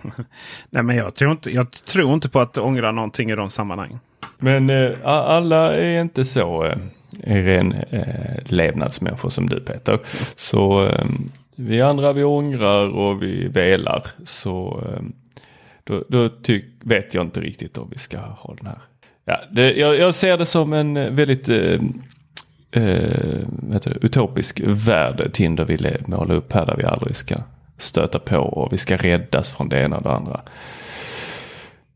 Nej, 0.70 0.84
men 0.84 0.96
jag 0.96 1.16
tror, 1.16 1.32
inte, 1.32 1.52
jag 1.52 1.72
tror 1.72 2.14
inte 2.14 2.30
på 2.30 2.40
att 2.40 2.58
ångra 2.58 2.92
någonting 2.92 3.32
i 3.32 3.36
de 3.36 3.50
sammanhangen. 3.50 4.00
Men 4.38 4.70
eh, 4.70 4.92
alla 5.04 5.76
är 5.76 6.02
inte 6.02 6.26
så 6.26 6.66
eh, 6.66 6.78
Eh, 7.24 7.44
ren 7.44 7.74
eh, 7.74 8.44
levnadsmänniskor 8.46 9.30
som 9.30 9.50
du 9.50 9.60
Peter. 9.60 10.00
Så 10.36 10.86
eh, 10.86 11.06
vi 11.56 11.82
andra 11.82 12.14
vi 12.14 12.24
ångrar 12.24 12.90
och 12.90 13.24
vi 13.24 13.48
velar. 13.48 14.04
Så 14.26 14.84
eh, 14.86 15.02
då, 15.84 16.04
då 16.08 16.30
tyck, 16.30 16.66
vet 16.80 17.14
jag 17.14 17.26
inte 17.26 17.40
riktigt 17.40 17.78
om 17.78 17.90
vi 17.92 17.98
ska 17.98 18.18
ha 18.18 18.56
den 18.56 18.68
här. 18.68 18.78
Ja, 19.26 19.40
det, 19.52 19.74
jag, 19.74 19.98
jag 19.98 20.16
ser 20.16 20.38
det 20.38 20.46
som 20.46 20.74
en 20.74 20.98
eh, 20.98 21.12
väldigt 21.12 21.50
ehm, 21.50 22.02
eh, 22.72 22.84
eh, 22.84 23.80
det, 23.84 23.98
utopisk 24.02 24.62
värld 24.66 25.34
Tinder 25.34 25.66
ville 25.66 25.98
måla 26.06 26.34
upp 26.34 26.54
här 26.54 26.66
där 26.66 26.76
vi 26.78 26.84
aldrig 26.84 27.16
ska 27.16 27.36
stöta 27.78 28.20
på 28.20 28.38
och 28.38 28.74
vi 28.74 28.78
ska 28.78 28.98
räddas 28.98 29.50
från 29.50 29.70
det 29.70 29.80
ena 29.80 29.98
och 29.98 30.04
det 30.04 30.12
andra. 30.12 30.42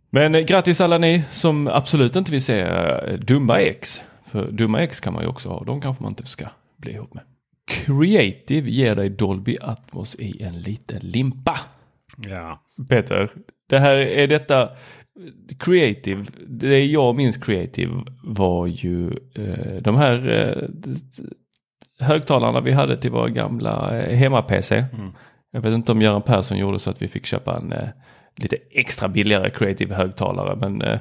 Men 0.09 0.35
eh, 0.35 0.41
grattis 0.41 0.81
alla 0.81 0.97
ni 0.97 1.23
som 1.31 1.67
absolut 1.67 2.15
inte 2.15 2.31
vill 2.31 2.43
se 2.43 2.67
dumma 3.17 3.59
ex. 3.59 4.01
För 4.35 4.51
dumma 4.51 4.81
ex 4.81 4.99
kan 4.99 5.13
man 5.13 5.23
ju 5.23 5.29
också 5.29 5.49
ha. 5.49 5.63
De 5.63 5.81
kanske 5.81 6.03
man 6.03 6.11
inte 6.11 6.25
ska 6.25 6.45
bli 6.77 6.91
ihop 6.91 7.13
med. 7.13 7.23
Creative 7.67 8.69
ger 8.69 8.95
dig 8.95 9.09
Dolby 9.09 9.57
Atmos 9.61 10.15
i 10.15 10.43
en 10.43 10.61
liten 10.61 10.99
limpa. 11.01 11.59
Ja. 12.17 12.63
Peter, 12.89 13.29
det 13.69 13.79
här 13.79 13.95
är 13.95 14.27
detta 14.27 14.69
Creative, 15.59 16.25
det 16.47 16.85
jag 16.85 17.15
minns 17.15 17.37
Creative 17.37 18.03
var 18.23 18.67
ju 18.67 19.07
eh, 19.35 19.81
de 19.81 19.95
här 19.95 20.29
eh, 20.29 20.69
högtalarna 21.99 22.61
vi 22.61 22.71
hade 22.71 22.97
till 22.97 23.11
våra 23.11 23.29
gamla 23.29 23.99
eh, 23.99 24.17
hemma-PC. 24.17 24.85
Jag 25.51 25.61
vet 25.61 25.73
inte 25.73 25.91
om 25.91 26.01
Göran 26.01 26.21
Persson 26.21 26.57
gjorde 26.57 26.79
så 26.79 26.89
att 26.89 27.01
vi 27.01 27.07
fick 27.07 27.25
köpa 27.25 27.57
en 27.57 27.71
eh, 27.71 27.89
lite 28.35 28.57
extra 28.71 29.07
billigare 29.07 29.49
Creative 29.49 29.95
högtalare 29.95 30.55
men 30.55 30.81
eh, 30.81 30.99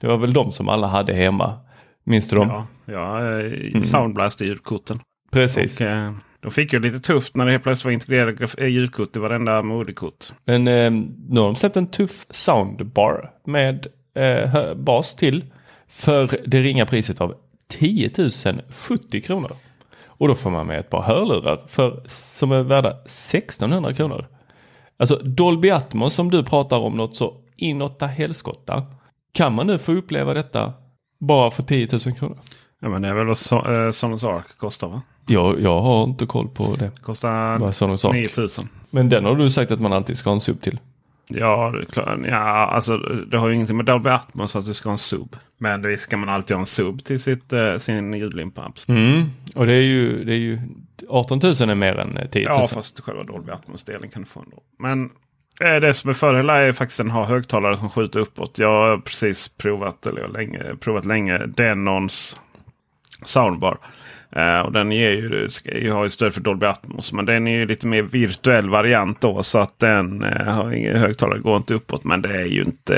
det 0.00 0.06
var 0.06 0.16
väl 0.16 0.32
de 0.32 0.52
som 0.52 0.68
alla 0.68 0.86
hade 0.86 1.14
hemma. 1.14 1.60
Minns 2.08 2.28
du 2.28 2.36
dem? 2.36 2.48
Ja, 2.48 2.66
ja 2.84 3.40
eh, 3.40 3.82
Soundblast 3.82 4.42
i 4.42 4.44
ljudkorten. 4.44 5.00
Precis. 5.30 5.80
Och, 5.80 5.86
eh, 5.86 6.12
de 6.40 6.50
fick 6.50 6.72
ju 6.72 6.78
lite 6.78 7.00
tufft 7.00 7.36
när 7.36 7.46
det 7.46 7.52
helt 7.52 7.62
plötsligt 7.62 7.84
var 7.84 7.92
integrerade 7.92 8.48
eh, 8.58 8.66
ljudkort 8.66 9.16
i 9.16 9.18
varenda 9.18 9.62
moderkort. 9.62 10.32
Men 10.44 10.68
eh, 10.68 10.90
nu 11.28 11.40
har 11.40 11.46
de 11.46 11.56
släppt 11.56 11.76
en 11.76 11.86
tuff 11.86 12.26
soundbar 12.30 13.30
med 13.44 13.86
eh, 14.14 14.74
bas 14.74 15.14
till 15.14 15.44
för 15.88 16.40
det 16.46 16.62
ringa 16.62 16.86
priset 16.86 17.20
av 17.20 17.34
10 17.68 18.10
070 18.88 19.20
kronor. 19.20 19.52
Och 20.06 20.28
då 20.28 20.34
får 20.34 20.50
man 20.50 20.66
med 20.66 20.80
ett 20.80 20.90
par 20.90 21.02
hörlurar 21.02 21.60
för, 21.68 22.02
som 22.06 22.52
är 22.52 22.62
värda 22.62 22.90
1600 22.90 23.94
kronor. 23.94 24.26
Alltså 24.96 25.16
Dolby 25.16 25.70
Atmos 25.70 26.14
som 26.14 26.30
du 26.30 26.44
pratar 26.44 26.78
om 26.78 26.96
något 26.96 27.16
så 27.16 27.36
inåtta 27.56 28.06
helskotta. 28.06 28.86
Kan 29.32 29.54
man 29.54 29.66
nu 29.66 29.78
få 29.78 29.92
uppleva 29.92 30.34
detta 30.34 30.72
bara 31.18 31.50
för 31.50 31.62
10 31.62 31.88
000 31.92 32.00
kronor? 32.00 32.38
Ja, 32.80 32.88
men 32.88 33.02
det 33.02 33.08
är 33.08 33.14
väl 33.14 33.26
vad 33.26 33.36
so 33.36 33.72
eh, 33.72 33.90
Sonos 33.90 34.24
Arc 34.24 34.46
kostar 34.56 34.88
va? 34.88 35.02
Jag, 35.26 35.60
jag 35.60 35.80
har 35.80 36.04
inte 36.04 36.26
koll 36.26 36.48
på 36.48 36.76
det. 36.78 37.02
Kostar 37.02 37.58
Vad 37.58 37.74
Sonos 37.74 38.04
Arc. 38.04 38.14
9000. 38.14 38.68
Men 38.90 39.08
den 39.08 39.24
har 39.24 39.36
du 39.36 39.50
sagt 39.50 39.70
att 39.70 39.80
man 39.80 39.92
alltid 39.92 40.18
ska 40.18 40.30
ha 40.30 40.34
en 40.34 40.40
sub 40.40 40.60
till. 40.60 40.80
Ja, 41.28 41.74
klart. 41.90 42.18
ja, 42.28 42.66
alltså 42.66 42.96
det 43.30 43.38
har 43.38 43.48
ju 43.48 43.54
ingenting 43.54 43.76
med 43.76 43.86
Dolby 43.86 44.08
Atmos 44.08 44.56
att 44.56 44.66
du 44.66 44.74
ska 44.74 44.88
ha 44.88 44.92
en 44.92 44.98
sub. 44.98 45.36
Men 45.58 45.82
det 45.82 45.96
ska 45.96 46.16
man 46.16 46.28
alltid 46.28 46.56
ha 46.56 46.60
en 46.60 46.66
sub 46.66 47.04
till 47.04 47.20
sitt, 47.20 47.52
eh, 47.52 47.76
sin 47.76 48.14
ljudlimpa. 48.14 48.72
Mm. 48.86 49.22
Och 49.54 49.66
det 49.66 49.74
är 49.74 49.82
ju, 49.82 50.24
det 50.24 50.32
är 50.32 50.38
ju 50.38 50.58
18 51.08 51.40
000 51.42 51.52
är 51.52 51.74
mer 51.74 51.98
än 51.98 52.18
10 52.30 52.48
000. 52.48 52.58
Ja, 52.60 52.66
fast 52.66 53.00
själva 53.00 53.22
Dolby 53.22 53.52
Atmos-delen 53.52 54.08
kan 54.08 54.22
du 54.22 54.28
få 54.28 54.40
ändå. 54.40 54.62
Men 54.78 55.04
eh, 55.04 55.10
Eh, 55.60 55.80
det 55.80 55.94
som 55.94 56.10
är 56.10 56.14
fördelen 56.14 56.56
är 56.56 56.72
faktiskt 56.72 57.00
att 57.00 57.06
den 57.06 57.10
har 57.10 57.24
högtalare 57.24 57.76
som 57.76 57.90
skjuter 57.90 58.20
uppåt. 58.20 58.58
Jag 58.58 58.68
har 58.68 58.98
precis 58.98 59.48
provat, 59.48 60.06
eller 60.06 60.20
jag 60.20 60.28
har 60.28 60.32
länge, 60.32 60.76
provat 60.80 61.04
länge, 61.04 61.38
Denons 61.38 62.40
soundbar. 63.24 63.78
Uh, 64.36 64.60
och 64.60 64.72
den 64.72 64.92
ger 64.92 65.10
ju, 65.10 65.48
ju 65.64 66.02
ju 66.02 66.08
stöd 66.08 66.34
för 66.34 66.40
Dolby 66.40 66.66
Atmos. 66.66 67.12
Men 67.12 67.24
den 67.24 67.46
är 67.46 67.52
ju 67.52 67.66
lite 67.66 67.86
mer 67.86 68.02
virtuell 68.02 68.68
variant 68.68 69.20
då. 69.20 69.42
Så 69.42 69.58
att 69.58 69.78
den 69.78 70.24
uh, 70.24 70.42
har 70.42 70.72
ingen 70.72 70.96
högtalare 70.96 71.38
går 71.38 71.56
inte 71.56 71.74
uppåt. 71.74 72.04
Men 72.04 72.22
det 72.22 72.36
är 72.36 72.44
ju 72.44 72.62
inte, 72.62 72.94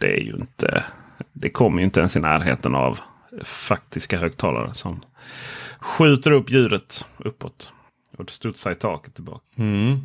det 0.00 0.06
är 0.06 0.20
ju 0.20 0.32
inte, 0.32 0.84
det 1.32 1.50
kommer 1.50 1.78
ju 1.78 1.84
inte 1.84 2.00
ens 2.00 2.16
i 2.16 2.20
närheten 2.20 2.74
av 2.74 2.98
faktiska 3.44 4.18
högtalare 4.18 4.74
som 4.74 5.00
skjuter 5.80 6.30
upp 6.30 6.50
ljudet 6.50 7.06
uppåt. 7.18 7.72
Och 8.18 8.30
studsar 8.30 8.70
i 8.70 8.74
taket 8.74 9.14
tillbaka. 9.14 9.44
Mm. 9.58 9.98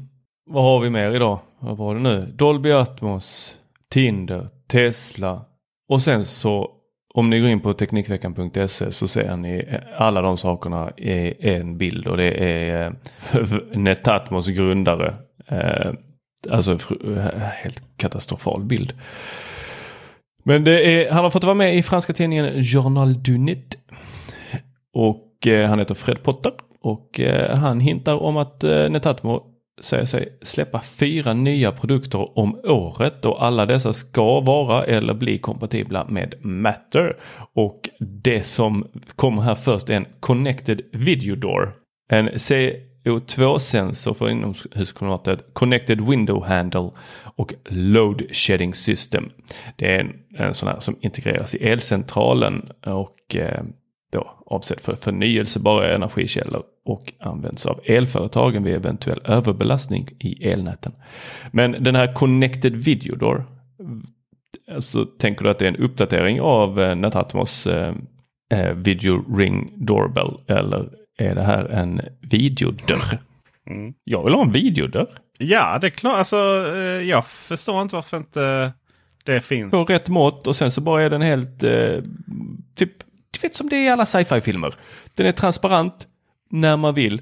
Vad 0.48 0.64
har 0.64 0.80
vi 0.80 0.90
mer 0.90 1.12
idag? 1.16 1.40
Vad 1.60 1.78
var 1.78 1.96
det 1.96 2.02
nu? 2.02 2.26
Dolby 2.36 2.72
Atmos, 2.72 3.58
Tinder, 3.90 4.48
Tesla 4.68 5.46
och 5.90 6.02
sen 6.02 6.26
så 6.26 6.72
om 7.14 7.30
ni 7.30 7.40
går 7.40 7.50
in 7.50 7.62
på 7.62 7.74
Teknikveckan.se 7.74 8.92
så 8.92 9.08
ser 9.08 9.36
ni 9.36 9.80
alla 9.98 10.22
de 10.22 10.38
sakerna 10.38 10.92
i 10.98 11.50
en 11.50 11.78
bild 11.78 12.08
och 12.08 12.18
det 12.18 12.32
är 12.32 12.86
eh, 12.86 13.42
Netatmos 13.74 14.48
grundare. 14.48 15.16
Eh, 15.48 15.92
alltså 16.50 16.72
eh, 16.72 17.24
helt 17.38 17.98
katastrofal 17.98 18.64
bild. 18.64 18.94
Men 20.44 20.64
det 20.64 20.86
är, 20.86 21.12
han 21.12 21.24
har 21.24 21.32
fått 21.32 21.44
vara 21.44 21.54
med 21.54 21.78
i 21.78 21.84
franska 21.84 22.14
tidningen 22.14 22.64
Journal 22.64 23.24
du 23.24 23.38
Nid. 23.38 23.76
Och 24.94 25.48
han 25.68 25.80
heter 25.80 25.96
Fred 25.96 26.24
Potter. 26.24 26.52
Och 26.82 27.20
han 27.54 27.80
hintar 27.80 28.24
om 28.24 28.38
att 28.38 28.64
Netatmo 28.64 29.55
säger 29.82 30.06
sig 30.06 30.38
släppa 30.42 30.82
fyra 30.82 31.34
nya 31.34 31.72
produkter 31.72 32.40
om 32.40 32.60
året 32.64 33.26
och 33.26 33.44
alla 33.44 33.66
dessa 33.66 33.94
ska 33.94 34.40
vara 34.40 34.84
eller 34.84 35.14
bli 35.14 35.38
kompatibla 35.38 36.06
med 36.10 36.36
Matter. 36.42 37.18
Och 37.54 37.90
det 38.00 38.44
som 38.44 38.88
kommer 39.16 39.42
här 39.42 39.56
först 39.56 39.90
är 39.90 39.94
en 39.94 40.08
Connected 40.20 40.82
Video 40.92 41.36
Door. 41.36 41.74
En 42.10 42.30
CO2-sensor 42.30 44.14
för 44.14 44.30
inomhusklimatet, 44.30 45.46
Connected 45.54 46.02
Window 46.02 46.46
Handle 46.46 46.92
och 47.36 47.54
Load 47.70 48.22
Shedding 48.32 48.74
System. 48.74 49.30
Det 49.76 49.96
är 49.96 50.00
en, 50.00 50.14
en 50.38 50.54
sån 50.54 50.70
här 50.70 50.80
som 50.80 50.96
integreras 51.02 51.56
i 51.56 51.68
elcentralen 51.68 52.70
och 52.86 53.36
eh, 53.36 53.64
då 54.16 54.44
avsedd 54.46 54.80
för 54.80 54.96
förnyelsebara 54.96 55.96
energikällor 55.96 56.64
och 56.86 57.14
används 57.20 57.66
av 57.66 57.80
elföretagen 57.84 58.64
vid 58.64 58.76
eventuell 58.76 59.22
överbelastning 59.26 60.10
i 60.20 60.50
elnäten. 60.50 60.92
Men 61.52 61.72
den 61.84 61.96
här 61.96 62.14
Connected 62.14 62.76
Video 62.76 63.16
Door, 63.16 63.46
alltså 64.72 65.06
tänker 65.06 65.44
du 65.44 65.50
att 65.50 65.60
det 65.60 65.66
är 65.66 65.70
en 65.70 65.76
uppdatering 65.76 66.42
av 66.42 66.82
eh, 66.82 66.96
Netatmos 66.96 67.68
eh, 67.68 67.94
eh, 68.52 68.74
Video 68.74 69.38
Ring 69.38 69.74
Doorbell 69.76 70.38
eller 70.48 70.90
är 71.18 71.36
det 71.36 71.44
här 71.44 71.66
en 71.66 72.02
videodörr? 72.22 73.20
Mm. 73.70 73.94
Jag 74.04 74.24
vill 74.24 74.34
ha 74.34 74.42
en 74.42 74.52
videodörr 74.52 75.08
Ja, 75.38 75.78
det 75.82 75.88
är 75.88 75.92
klart. 75.92 76.18
Alltså, 76.18 76.38
eh, 76.76 77.10
jag 77.10 77.26
förstår 77.26 77.82
inte 77.82 77.96
varför 77.96 78.18
inte 78.18 78.74
det 79.24 79.42
finns. 79.42 79.72
på 79.72 79.84
rätt 79.84 80.10
mått 80.10 80.48
och 80.48 80.56
sen 80.56 80.72
så 80.72 80.82
bara 80.82 81.02
är 81.04 81.10
den 81.10 81.22
helt 81.22 81.64
eh, 81.64 81.98
typ, 82.76 82.92
du 83.36 83.48
vet 83.48 83.56
som 83.56 83.70
det 83.70 83.76
är 83.76 83.86
i 83.86 83.90
alla 83.90 84.06
sci-fi 84.06 84.42
filmer. 84.42 84.74
Den 85.16 85.26
är 85.26 85.32
transparent 85.32 86.08
när 86.50 86.78
man 86.78 86.94
vill. 86.94 87.22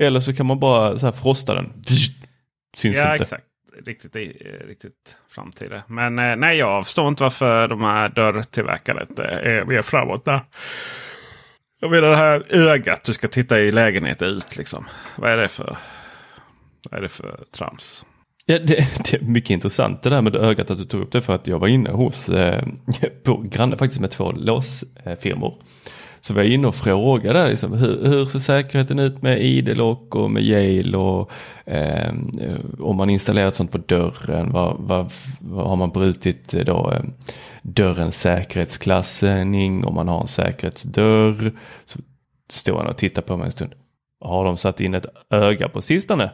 Eller 0.00 0.20
så 0.20 0.34
kan 0.34 0.46
man 0.46 0.60
bara 0.60 0.98
så 0.98 1.06
här 1.06 1.12
frosta 1.12 1.54
den. 1.54 1.72
Syns 2.76 2.96
Ja, 2.96 3.12
inte. 3.12 3.24
exakt. 3.24 3.44
Riktigt, 3.86 4.16
eh, 4.16 4.20
riktigt 4.66 5.16
framtida. 5.28 5.82
Men 5.88 6.18
eh, 6.18 6.36
nej, 6.36 6.58
jag 6.58 6.84
förstår 6.86 7.08
inte 7.08 7.22
varför 7.22 7.68
de 7.68 7.80
här 7.80 8.08
dörrtillverkarna 8.08 9.02
inte 9.02 9.22
är 9.24 9.64
mer 9.64 9.82
framåt 9.82 10.24
där. 10.24 10.40
Jag 11.80 11.90
menar 11.90 12.08
det 12.10 12.16
här 12.16 12.46
ögat 12.48 13.04
du 13.04 13.12
ska 13.12 13.28
titta 13.28 13.60
i 13.60 13.70
lägenheten 13.70 14.28
ut 14.28 14.56
liksom. 14.56 14.86
Vad 15.16 15.30
är 15.30 15.36
det 15.36 15.48
för, 15.48 15.76
vad 16.90 16.98
är 16.98 17.02
det 17.02 17.08
för 17.08 17.44
trams? 17.52 18.04
Ja, 18.46 18.58
det, 18.58 18.76
det 19.10 19.12
är 19.16 19.20
mycket 19.20 19.50
intressant 19.50 20.02
det 20.02 20.10
där 20.10 20.22
med 20.22 20.36
ögat 20.36 20.70
att 20.70 20.78
du 20.78 20.84
tog 20.84 21.02
upp 21.02 21.12
det 21.12 21.22
för 21.22 21.34
att 21.34 21.46
jag 21.46 21.58
var 21.58 21.68
inne 21.68 21.90
hos 21.90 22.28
eh, 22.28 22.64
på 23.24 23.36
granne 23.36 23.76
faktiskt 23.76 24.00
med 24.00 24.10
två 24.10 24.32
låsfirmor. 24.32 25.54
Så 26.20 26.34
var 26.34 26.42
jag 26.42 26.50
inne 26.52 26.68
och 26.68 26.74
frågade 26.74 27.48
liksom, 27.48 27.72
hur, 27.72 28.06
hur 28.06 28.26
ser 28.26 28.38
säkerheten 28.38 28.98
ut 28.98 29.22
med 29.22 29.44
ID-lock 29.44 30.14
och 30.14 30.30
med 30.30 30.42
Yale 30.42 30.96
och 30.96 31.30
eh, 31.64 32.14
om 32.78 32.96
man 32.96 33.10
installerat 33.10 33.54
sånt 33.54 33.72
på 33.72 33.78
dörren, 33.78 34.52
vad, 34.52 34.76
vad, 34.78 35.12
vad 35.40 35.68
har 35.68 35.76
man 35.76 35.90
brutit 35.90 36.48
då 36.48 36.92
eh, 36.92 37.04
dörrens 37.62 38.20
säkerhetsklassning 38.20 39.84
om 39.84 39.94
man 39.94 40.08
har 40.08 40.20
en 40.20 40.28
säkerhetsdörr. 40.28 41.52
Så 41.84 41.98
står 42.50 42.76
han 42.76 42.86
och 42.86 42.96
tittar 42.96 43.22
på 43.22 43.36
mig 43.36 43.46
en 43.46 43.52
stund. 43.52 43.72
Har 44.20 44.44
de 44.44 44.56
satt 44.56 44.80
in 44.80 44.94
ett 44.94 45.06
öga 45.30 45.68
på 45.68 45.82
sistone? 45.82 46.30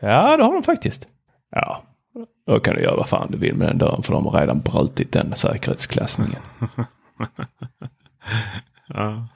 Ja, 0.00 0.36
det 0.36 0.44
har 0.44 0.52
de 0.52 0.62
faktiskt. 0.62 1.06
Ja, 1.50 1.82
Då 2.46 2.60
kan 2.60 2.74
du 2.74 2.82
göra 2.82 2.96
vad 2.96 3.08
fan 3.08 3.30
du 3.30 3.38
vill 3.38 3.54
med 3.54 3.68
den 3.68 3.78
dörren 3.78 4.02
för 4.02 4.12
de 4.12 4.26
har 4.26 4.40
redan 4.40 4.60
brutit 4.60 5.12
den 5.12 5.36
säkerhetsklassningen. 5.36 6.42
Ja. 8.88 9.28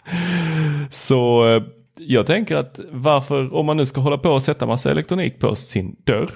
Så 0.90 1.48
eh, 1.48 1.62
jag 1.98 2.26
tänker 2.26 2.56
att 2.56 2.80
varför, 2.90 3.54
om 3.54 3.66
man 3.66 3.76
nu 3.76 3.86
ska 3.86 4.00
hålla 4.00 4.18
på 4.18 4.30
och 4.30 4.42
sätta 4.42 4.66
massa 4.66 4.90
elektronik 4.90 5.38
på 5.38 5.56
sin 5.56 5.96
dörr. 6.04 6.30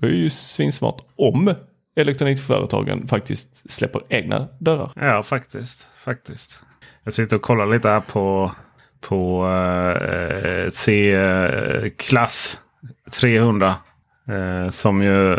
Det 0.00 0.06
är 0.06 0.10
ju 0.10 0.30
svinsmart 0.30 1.02
om 1.16 1.54
elektronikföretagen 1.96 3.08
faktiskt 3.08 3.72
släpper 3.72 4.02
egna 4.08 4.48
dörrar. 4.60 4.90
Ja, 4.94 5.22
faktiskt. 5.22 5.86
faktiskt. 6.04 6.60
Jag 7.04 7.12
sitter 7.14 7.36
och 7.36 7.42
kollar 7.42 7.66
lite 7.66 7.88
här 7.88 8.00
på, 8.00 8.52
på 9.00 9.48
eh, 9.48 10.70
C-klass 10.72 12.60
300. 13.12 13.74
Eh, 14.28 14.70
som 14.70 15.02
ju 15.02 15.38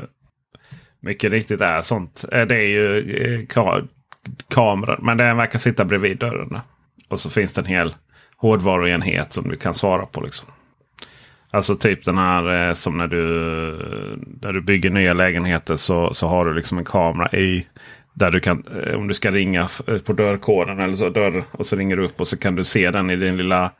mycket 1.00 1.32
riktigt 1.32 1.62
är 1.62 1.82
sånt. 1.82 2.26
Eh, 2.32 2.46
det 2.46 2.56
är 2.56 2.68
ju 2.68 3.12
eh, 3.12 3.46
ka 3.46 3.82
kameror. 4.50 5.00
Men 5.02 5.18
den 5.18 5.38
verkar 5.38 5.60
sitta 5.60 5.86
bredvid 5.86 6.18
dörren. 6.18 6.60
Och 7.10 7.20
så 7.20 7.30
finns 7.30 7.54
det 7.54 7.62
en 7.62 7.66
hel 7.66 7.96
hårdvaruenhet 8.38 9.34
som 9.34 9.50
du 9.50 9.56
kan 9.56 9.74
svara 9.74 10.06
på. 10.06 10.22
Liksom. 10.22 10.48
Alltså 11.52 11.76
typ 11.76 12.06
den 12.06 12.18
här 12.18 12.68
eh, 12.68 12.74
som 12.74 12.98
när 12.98 13.08
du, 13.08 13.22
när 14.42 14.54
du 14.54 14.62
bygger 14.62 14.90
nya 14.90 15.14
lägenheter 15.14 15.76
så, 15.76 16.14
så 16.14 16.28
har 16.28 16.46
du 16.46 16.54
liksom 16.54 16.78
en 16.78 16.86
kamera 16.86 17.32
i. 17.32 17.68
Där 18.14 18.32
du 18.32 18.40
kan, 18.40 18.64
eh, 18.68 18.96
om 18.96 19.08
du 19.08 19.14
ska 19.14 19.32
ringa 19.32 19.70
på 20.06 20.14
dörrkoden 20.14 20.80
eller 20.80 20.96
så, 20.96 21.10
dörr, 21.10 21.44
och 21.52 21.66
så 21.66 21.76
ringer 21.76 21.98
du 21.98 22.06
upp 22.06 22.22
och 22.22 22.28
så 22.28 22.38
kan 22.38 22.56
du 22.56 22.64
se 22.64 22.92
den 22.92 23.10
i 23.10 23.16
din 23.16 23.38
lilla 23.38 23.72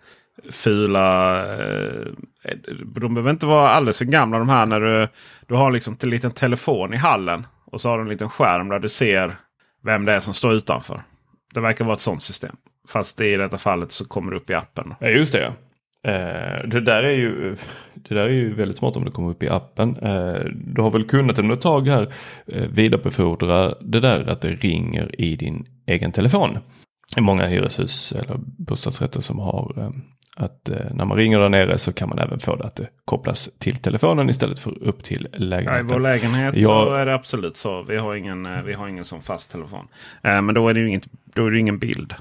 fula... 0.52 1.36
Eh, 1.54 2.08
eh, 2.44 2.58
de 2.86 3.14
behöver 3.14 3.30
inte 3.30 3.46
vara 3.46 3.70
alldeles 3.70 3.98
för 3.98 4.06
gamla 4.06 4.40
de 4.40 4.50
här 4.50 4.66
när 4.66 4.80
du, 4.80 5.08
du 5.48 5.56
har 5.56 5.72
liksom 5.72 5.98
en 6.04 6.10
liten 6.10 6.32
telefon 6.32 6.94
i 6.94 6.98
hallen. 6.98 7.48
Och 7.66 7.82
så 7.82 7.90
har 7.90 7.98
du 7.98 8.04
en 8.04 8.10
liten 8.10 8.30
skärm 8.30 8.70
där 8.70 8.80
du 8.80 8.90
ser 8.90 9.38
vem 9.84 10.06
det 10.06 10.14
är 10.14 10.20
som 10.20 10.34
står 10.34 10.54
utanför. 10.54 11.04
Det 11.54 11.60
verkar 11.60 11.86
vara 11.86 11.96
ett 11.96 12.02
sånt 12.02 12.24
system. 12.24 12.56
Fast 12.90 13.22
i 13.22 13.36
detta 13.36 13.58
fallet 13.58 13.92
så 13.92 14.08
kommer 14.08 14.32
det 14.32 14.38
upp 14.38 14.50
i 14.50 14.54
appen. 14.54 14.94
Ja 15.00 15.08
just 15.08 15.34
det. 15.34 15.54
Eh, 16.04 16.68
det, 16.68 16.82
där 16.82 17.04
är 17.04 17.12
ju, 17.12 17.56
det 17.94 18.16
där 18.16 18.26
är 18.26 18.30
ju 18.30 18.54
väldigt 18.54 18.78
smart 18.78 18.96
om 18.96 19.06
det 19.06 19.12
kommer 19.12 19.30
upp 19.30 19.44
i 19.44 19.50
appen. 19.50 19.98
Eh, 19.98 20.40
du 20.54 20.82
har 20.82 20.92
väl 20.92 21.04
kunnat 21.04 21.40
under 21.40 21.56
ett 21.56 21.62
tag 21.62 21.88
här 21.88 22.14
eh, 22.48 22.68
vidarebefordra 22.68 23.74
det 23.82 24.00
där 24.00 24.30
att 24.30 24.42
det 24.42 24.52
ringer 24.52 25.22
i 25.22 25.36
din 25.36 25.66
egen 25.86 26.12
telefon. 26.12 26.58
Det 27.16 27.20
är 27.20 27.24
många 27.24 27.48
hyreshus 27.48 28.12
eller 28.12 28.36
bostadsrätter 28.58 29.22
som 29.22 29.40
har 29.40 29.74
eh, 29.78 29.90
att 30.40 30.70
eh, 30.70 30.76
när 30.94 31.06
man 31.06 31.18
ringer 31.18 31.40
där 31.40 31.50
nere 31.50 31.78
så 31.78 31.94
kan 31.94 32.10
man 32.10 32.20
även 32.20 32.40
få 32.40 32.56
det 32.56 32.64
att 32.64 32.76
det 32.76 32.88
kopplas 33.06 33.50
till 33.60 33.76
telefonen 33.76 34.30
istället 34.30 34.60
för 34.60 34.84
upp 34.84 35.04
till 35.04 35.28
Ja, 35.32 35.38
I 35.38 35.42
lägenheten. 35.42 35.88
vår 35.88 36.00
lägenhet 36.00 36.54
Ja. 36.58 36.68
så 36.68 36.94
är 36.94 37.06
det 37.06 37.14
absolut 37.14 37.58
så. 37.58 37.84
Vi 37.84 37.98
har 37.98 38.16
ingen, 38.16 38.46
eh, 38.46 38.62
vi 38.62 38.74
har 38.74 38.88
ingen 38.88 39.06
sån 39.06 39.22
fast 39.22 39.52
telefon. 39.52 39.88
Eh, 40.24 40.42
Men 40.42 40.56
då 40.56 40.70
är 40.70 40.74
det 40.74 40.80
ju 40.80 40.88
inget, 40.88 41.08
då 41.34 41.46
är 41.46 41.52
det 41.52 41.60
ingen 41.60 41.80
bild. 41.80 42.14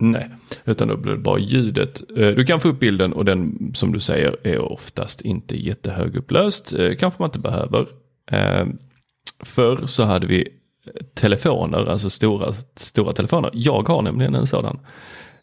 Nej, 0.00 0.28
utan 0.64 0.88
då 0.88 0.96
blir 0.96 1.12
det 1.12 1.18
bara 1.18 1.38
ljudet. 1.38 2.02
Du 2.16 2.44
kan 2.44 2.60
få 2.60 2.68
upp 2.68 2.80
bilden 2.80 3.12
och 3.12 3.24
den 3.24 3.72
som 3.74 3.92
du 3.92 4.00
säger 4.00 4.36
är 4.44 4.58
oftast 4.58 5.20
inte 5.20 5.56
jättehögupplöst. 5.66 6.72
Eh, 6.72 6.94
Kanske 6.94 7.22
man 7.22 7.28
inte 7.28 7.38
behöver. 7.38 7.86
Eh, 8.30 8.66
Förr 9.44 9.86
så 9.86 10.02
hade 10.02 10.26
vi 10.26 10.48
telefoner, 11.14 11.86
alltså 11.90 12.10
stora, 12.10 12.54
stora 12.76 13.12
telefoner. 13.12 13.50
Jag 13.54 13.88
har 13.88 14.02
nämligen 14.02 14.34
en 14.34 14.46
sådan. 14.46 14.78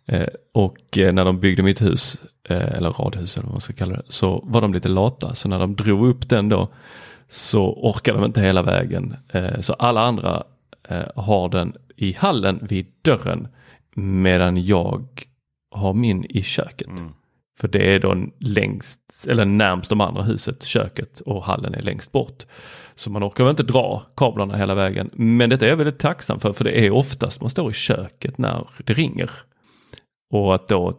Eh, 0.08 0.28
Och 0.54 0.98
eh, 0.98 1.14
när 1.14 1.26
de 1.26 1.40
byggde 1.40 1.64
mitt 1.64 1.82
hus, 1.82 2.18
eh, 2.50 2.76
eller 2.78 2.90
radhus 2.90 3.38
eller 3.38 3.46
vad 3.46 3.54
man 3.54 3.62
ska 3.62 3.74
kalla 3.74 3.96
det, 3.96 4.04
så 4.08 4.44
var 4.48 4.62
de 4.62 4.74
lite 4.74 4.88
lata. 4.90 5.36
Så 5.36 5.50
när 5.50 5.60
de 5.60 5.76
drog 5.76 6.08
upp 6.08 6.30
den 6.30 6.50
då 6.50 6.68
så 7.30 7.74
orkade 7.74 8.20
de 8.20 8.26
inte 8.26 8.42
hela 8.42 8.62
vägen. 8.62 9.16
Eh, 9.30 9.60
Så 9.62 9.74
alla 9.74 10.02
andra 10.02 10.44
har 11.16 11.50
den 11.50 11.74
i 11.96 12.14
hallen 12.14 12.60
vid 12.62 12.86
dörren 13.02 13.48
medan 13.96 14.66
jag 14.66 15.06
har 15.72 15.94
min 15.94 16.26
i 16.30 16.44
köket. 16.44 16.88
För 17.60 17.68
det 17.68 17.96
är 17.96 18.00
då 18.00 18.16
längst, 18.40 19.00
eller 19.28 19.46
närmst 19.46 19.90
de 19.90 20.02
andra 20.02 20.22
huset, 20.24 20.64
köket 20.64 21.20
och 21.20 21.44
hallen 21.44 21.74
är 21.74 21.82
längst 21.82 22.12
bort. 22.12 22.46
Så 22.96 23.12
man 23.12 23.24
orkar 23.24 23.44
väl 23.44 23.52
inte 23.52 23.64
dra 23.64 24.04
kablarna 24.16 24.58
hela 24.58 24.76
vägen. 24.76 25.10
Men 25.14 25.50
detta 25.50 25.66
är 25.66 25.70
jag 25.70 25.78
väldigt 25.78 26.00
tacksam 26.00 26.40
för, 26.40 26.54
för 26.54 26.64
det 26.64 26.86
är 26.86 26.92
oftast 26.92 27.42
man 27.42 27.50
står 27.50 27.70
i 27.72 27.74
köket 27.74 28.38
när 28.38 28.68
det 28.86 28.94
ringer. 28.94 29.30
Och 30.32 30.56
att 30.56 30.68
då, 30.68 30.94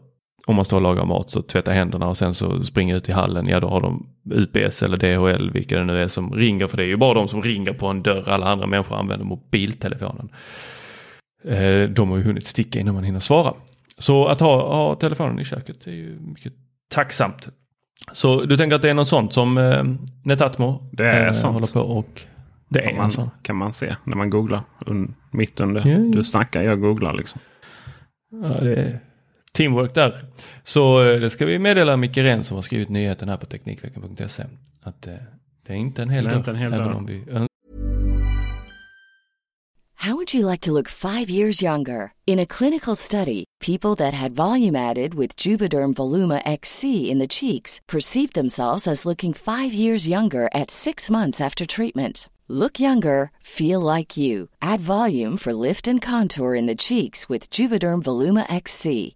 om 0.46 0.56
man 0.56 0.64
står 0.64 0.76
och 0.76 0.82
lagar 0.82 1.04
mat 1.04 1.30
så 1.30 1.42
tvätta 1.42 1.72
händerna 1.72 2.08
och 2.08 2.16
sen 2.16 2.34
så 2.34 2.62
springer 2.62 2.96
ut 2.96 3.08
i 3.08 3.12
hallen, 3.12 3.48
ja 3.48 3.60
då 3.60 3.68
har 3.68 3.80
de 3.80 4.06
UPS 4.30 4.82
eller 4.82 4.96
DHL, 4.96 5.50
vilka 5.50 5.78
det 5.78 5.84
nu 5.84 6.02
är 6.02 6.08
som 6.08 6.32
ringer. 6.34 6.66
För 6.66 6.76
det 6.76 6.82
är 6.82 6.86
ju 6.86 6.96
bara 6.96 7.14
de 7.14 7.28
som 7.28 7.42
ringer 7.42 7.72
på 7.72 7.86
en 7.86 8.02
dörr, 8.02 8.28
alla 8.28 8.46
andra 8.46 8.66
människor 8.66 8.96
använder 8.96 9.26
mobiltelefonen. 9.26 10.28
Eh, 11.44 11.82
De 11.90 12.10
har 12.10 12.16
ju 12.16 12.22
hunnit 12.22 12.46
sticka 12.46 12.80
innan 12.80 12.94
man 12.94 13.04
hinner 13.04 13.20
svara. 13.20 13.54
Så 13.98 14.26
att 14.26 14.40
ha, 14.40 14.76
ha 14.76 14.94
telefonen 14.94 15.40
i 15.40 15.44
köket 15.44 15.86
är 15.86 15.90
ju 15.92 16.18
mycket 16.20 16.52
tacksamt. 16.90 17.48
Så 18.12 18.40
du 18.44 18.56
tänker 18.56 18.76
att 18.76 18.82
det 18.82 18.90
är 18.90 18.94
något 18.94 19.08
sånt 19.08 19.32
som 19.32 19.58
eh, 19.58 19.84
Netatmo 20.24 20.88
Det 20.92 21.06
är 21.08 21.26
eh, 21.26 21.32
sånt. 21.32 21.54
håller 21.54 21.66
på 21.66 21.80
och 21.80 22.22
det 22.68 22.80
är 22.80 22.88
Kan 22.90 22.96
man, 23.16 23.30
kan 23.42 23.56
man 23.56 23.72
se 23.72 23.96
när 24.04 24.16
man 24.16 24.30
googlar. 24.30 24.62
Un, 24.86 25.14
mitt 25.30 25.60
under. 25.60 25.86
Ja. 25.88 25.98
Du 25.98 26.24
snackar, 26.24 26.62
jag 26.62 26.80
googlar 26.80 27.14
liksom. 27.14 27.40
Ja, 28.42 28.48
det 28.60 28.74
är 28.74 28.98
teamwork 29.56 29.94
där. 29.94 30.24
Så 30.64 31.04
eh, 31.04 31.20
det 31.20 31.30
ska 31.30 31.46
vi 31.46 31.58
meddela 31.58 31.96
Micke 31.96 32.18
Ren 32.18 32.44
som 32.44 32.54
har 32.54 32.62
skrivit 32.62 32.88
nyheten 32.88 33.28
här 33.28 33.36
på 33.36 33.46
Teknikveckan.se. 33.46 34.44
Att 34.82 35.06
eh, 35.06 35.14
det 35.66 35.72
är 35.72 35.76
inte 35.76 36.02
en 36.02 36.10
hel 36.10 36.26
hel 36.56 36.72
även 36.72 36.92
om 36.92 37.06
vi 37.06 37.24
How 40.06 40.14
would 40.14 40.34
you 40.34 40.46
like 40.46 40.60
to 40.60 40.72
look 40.72 40.88
five 40.88 41.28
years 41.28 41.62
younger? 41.62 42.12
In 42.28 42.38
a 42.38 42.46
clinical 42.46 42.94
study, 42.94 43.44
people 43.60 43.96
that 43.96 44.14
had 44.14 44.36
volume 44.36 44.76
added 44.76 45.14
with 45.14 45.34
Juvederm 45.34 45.94
Voluma 45.94 46.40
XC 46.46 47.10
in 47.10 47.18
the 47.18 47.26
cheeks 47.26 47.80
perceived 47.88 48.34
themselves 48.34 48.86
as 48.86 49.04
looking 49.04 49.32
five 49.32 49.72
years 49.72 50.06
younger 50.06 50.48
at 50.54 50.70
six 50.70 51.10
months 51.10 51.40
after 51.40 51.66
treatment. 51.66 52.28
Look 52.46 52.78
younger, 52.78 53.32
feel 53.40 53.80
like 53.80 54.16
you. 54.16 54.48
Add 54.62 54.80
volume 54.80 55.36
for 55.36 55.52
lift 55.52 55.88
and 55.88 56.00
contour 56.00 56.54
in 56.54 56.66
the 56.66 56.76
cheeks 56.76 57.28
with 57.28 57.50
Juvederm 57.50 58.04
Voluma 58.04 58.46
XC. 58.48 59.15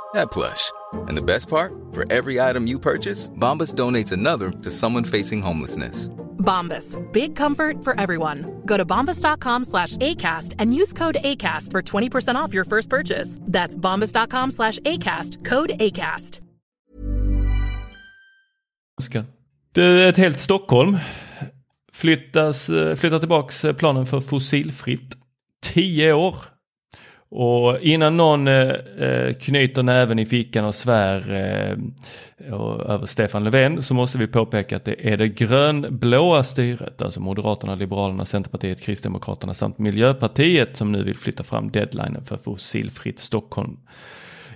that 0.13 0.31
plush. 0.31 0.71
And 1.07 1.17
the 1.17 1.21
best 1.21 1.49
part? 1.49 1.73
For 1.91 2.11
every 2.11 2.39
item 2.39 2.67
you 2.67 2.79
purchase, 2.79 3.29
Bombas 3.29 3.75
donates 3.75 4.11
another 4.11 4.51
to 4.63 4.71
someone 4.71 5.03
facing 5.03 5.41
homelessness. 5.41 6.09
Bombas. 6.39 6.97
Big 7.11 7.35
comfort 7.35 7.83
for 7.83 7.99
everyone. 7.99 8.61
Go 8.65 8.77
to 8.77 8.85
bombas.com 8.85 9.63
slash 9.63 9.97
ACAST 9.97 10.55
and 10.59 10.73
use 10.73 10.93
code 10.93 11.17
ACAST 11.23 11.71
for 11.71 11.81
20% 11.81 12.35
off 12.35 12.53
your 12.53 12.65
first 12.65 12.89
purchase. 12.89 13.37
That's 13.41 13.77
bombas.com 13.77 14.51
slash 14.51 14.79
ACAST. 14.79 15.45
Code 15.45 15.69
ACAST. 15.79 16.41
Ska. 19.01 19.23
Det 19.71 19.81
är 19.81 20.09
ett 20.09 20.17
helt 20.17 20.39
Stockholm 20.39 20.97
flyttas, 22.01 22.69
eh, 22.69 22.95
flyttar 22.95 23.19
tillbaks 23.19 23.65
eh, 23.65 23.73
planen 23.73 24.05
för 24.05 24.19
fossilfritt. 24.19 25.17
Tio 25.61 26.13
år. 26.13 26.35
Och 27.33 27.79
innan 27.81 28.17
någon 28.17 28.47
eh, 28.47 28.69
eh, 28.99 29.33
knyter 29.33 29.83
näven 29.83 30.19
i 30.19 30.25
fickan 30.25 30.65
och 30.65 30.75
svär 30.75 31.31
eh, 31.31 32.53
och, 32.53 32.89
över 32.89 33.05
Stefan 33.05 33.43
Löfven 33.43 33.83
så 33.83 33.93
måste 33.93 34.17
vi 34.17 34.27
påpeka 34.27 34.75
att 34.75 34.85
det 34.85 35.13
är 35.13 35.17
det 35.17 35.27
grönblåa 35.27 36.43
styret, 36.43 37.01
alltså 37.01 37.19
Moderaterna, 37.19 37.75
Liberalerna, 37.75 38.25
Centerpartiet, 38.25 38.81
Kristdemokraterna 38.81 39.53
samt 39.53 39.77
Miljöpartiet 39.77 40.77
som 40.77 40.91
nu 40.91 41.03
vill 41.03 41.17
flytta 41.17 41.43
fram 41.43 41.71
deadlinen 41.71 42.23
för 42.23 42.37
fossilfritt 42.37 43.19
Stockholm 43.19 43.77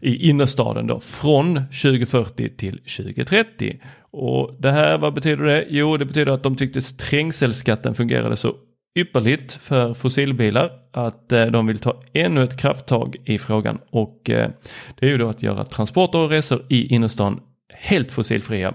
i 0.02 0.30
innerstaden 0.30 0.88
då 0.88 1.00
från 1.00 1.56
2040 1.56 2.50
till 2.50 2.78
2030. 2.78 3.80
Och 4.12 4.56
det 4.60 4.72
här, 4.72 4.98
vad 4.98 5.14
betyder 5.14 5.44
det? 5.44 5.66
Jo, 5.70 5.98
det 5.98 6.06
betyder 6.06 6.32
att 6.32 6.44
de 6.44 6.56
tyckte 6.56 6.82
trängselskatten 6.82 7.96
fungerade 7.96 8.38
så 8.38 8.56
ypperligt 8.96 9.54
för 9.54 9.94
fossilbilar 9.94 10.72
att 10.92 11.32
eh, 11.32 11.46
de 11.46 11.68
vill 11.68 11.80
ta 11.80 12.02
ännu 12.14 12.44
ett 12.44 12.60
krafttag 12.60 13.16
i 13.26 13.40
frågan 13.40 13.80
och 13.90 14.30
eh, 14.30 14.50
det 14.96 15.06
är 15.06 15.10
ju 15.10 15.18
då 15.18 15.30
att 15.30 15.44
göra 15.44 15.66
transporter 15.66 16.20
och 16.20 16.30
resor 16.30 16.66
i 16.70 16.96
innerstan 16.96 17.40
helt 17.74 18.12
fossilfria. 18.12 18.74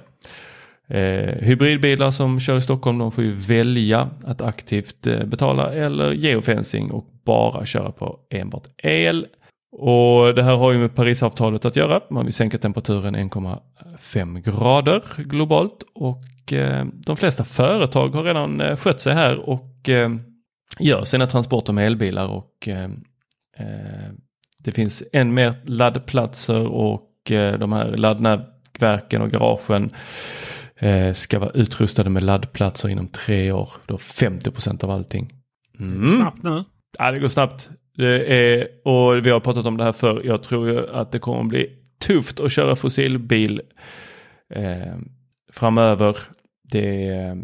Eh, 0.89 1.35
hybridbilar 1.35 2.11
som 2.11 2.41
kör 2.41 2.59
i 2.59 2.63
Stockholm 2.63 2.99
de 2.99 3.13
får 3.13 3.25
ju 3.25 3.33
välja 3.33 4.09
att 4.25 4.43
aktivt 4.43 5.03
betala 5.03 5.73
eller 5.73 6.13
geofencing 6.13 6.91
och 6.91 7.07
bara 7.25 7.67
köra 7.67 7.93
på 7.93 8.19
enbart 8.31 8.67
el. 8.83 9.27
Och 9.73 10.35
det 10.35 10.43
här 10.43 10.57
har 10.57 10.73
ju 10.73 10.79
med 10.79 10.95
Parisavtalet 10.95 11.65
att 11.65 11.77
göra. 11.77 12.01
Man 12.11 12.25
vill 12.25 12.35
sänka 12.35 12.59
temperaturen 12.59 13.17
1,5 13.17 14.41
grader 14.41 15.03
globalt 15.17 15.83
och 15.95 16.23
de 17.07 17.17
flesta 17.17 17.45
företag 17.45 18.09
har 18.09 18.23
redan 18.23 18.77
skött 18.77 19.01
sig 19.01 19.15
här 19.15 19.49
och 19.49 19.70
eh, 19.89 20.11
gör 20.79 21.05
sina 21.05 21.27
transporter 21.27 21.73
med 21.73 21.87
elbilar 21.87 22.29
och 22.29 22.69
eh, 22.69 22.91
eh, 23.57 24.11
det 24.65 24.73
finns 24.73 25.03
än 25.13 25.35
mer 25.35 25.55
laddplatser 25.65 26.67
och 26.67 27.31
eh, 27.31 27.59
de 27.59 27.73
här 27.73 27.97
laddnätverken 27.97 29.23
och 29.23 29.31
garagen 29.31 29.91
eh, 30.77 31.13
ska 31.13 31.39
vara 31.39 31.51
utrustade 31.51 32.11
med 32.11 32.23
laddplatser 32.23 32.89
inom 32.89 33.09
tre 33.09 33.53
år. 33.53 33.73
Då 33.87 33.97
50% 33.97 34.85
av 34.85 34.91
allting. 34.91 35.29
Mm. 35.81 36.17
Snabbt 36.17 36.43
nu. 36.43 36.65
Ja, 36.99 37.11
det 37.11 37.19
går 37.19 37.29
snabbt. 37.29 37.71
Det 37.97 38.35
är, 38.35 38.69
och 38.85 39.27
vi 39.27 39.31
har 39.31 39.41
pratat 39.41 39.67
om 39.67 39.77
det 39.77 39.85
här 39.85 39.93
för 39.93 40.23
Jag 40.25 40.43
tror 40.43 40.69
ju 40.69 40.89
att 40.91 41.13
det 41.13 41.19
kommer 41.19 41.45
bli 41.45 41.77
tufft 42.01 42.41
att 42.41 42.53
köra 42.53 42.77
fossilbil 42.77 43.63
eh, 44.55 44.97
framöver. 45.53 46.17
Det, 46.63 47.37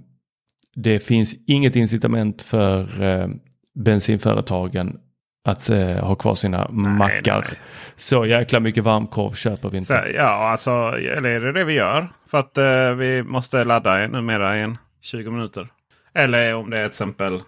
det 0.77 1.01
finns 1.01 1.35
inget 1.47 1.77
incitament 1.77 2.43
för 2.43 3.03
eh, 3.03 3.29
bensinföretagen 3.75 4.97
att 5.45 5.69
eh, 5.71 5.97
ha 6.05 6.15
kvar 6.15 6.35
sina 6.35 6.69
mackar. 6.71 7.45
nej. 7.49 7.59
Så 7.97 8.27
jäkla 8.27 8.61
mycket 8.61 8.85
varmkorv 8.85 9.33
köper 9.33 9.69
vi 9.71 9.85
Så, 9.85 9.95
inte. 9.95 10.13
ja, 10.17 10.51
alltså, 10.51 10.71
eller 10.99 11.29
är 11.29 11.41
det 11.41 11.53
det 11.53 11.65
vi 11.65 11.73
gör? 11.73 12.09
För 12.31 12.39
att 12.39 12.59
eh, 12.59 12.91
vi 12.91 13.23
måste 13.23 13.65
ladda 13.65 14.07
numera 14.07 14.59
i 14.59 14.63
en 14.63 14.79
20 15.03 15.31
minuter. 15.31 15.69
Eller 16.15 16.55
om 16.55 16.71
det 16.71 16.77
är 16.77 16.89
till 16.89 16.93
exempel 16.93 17.41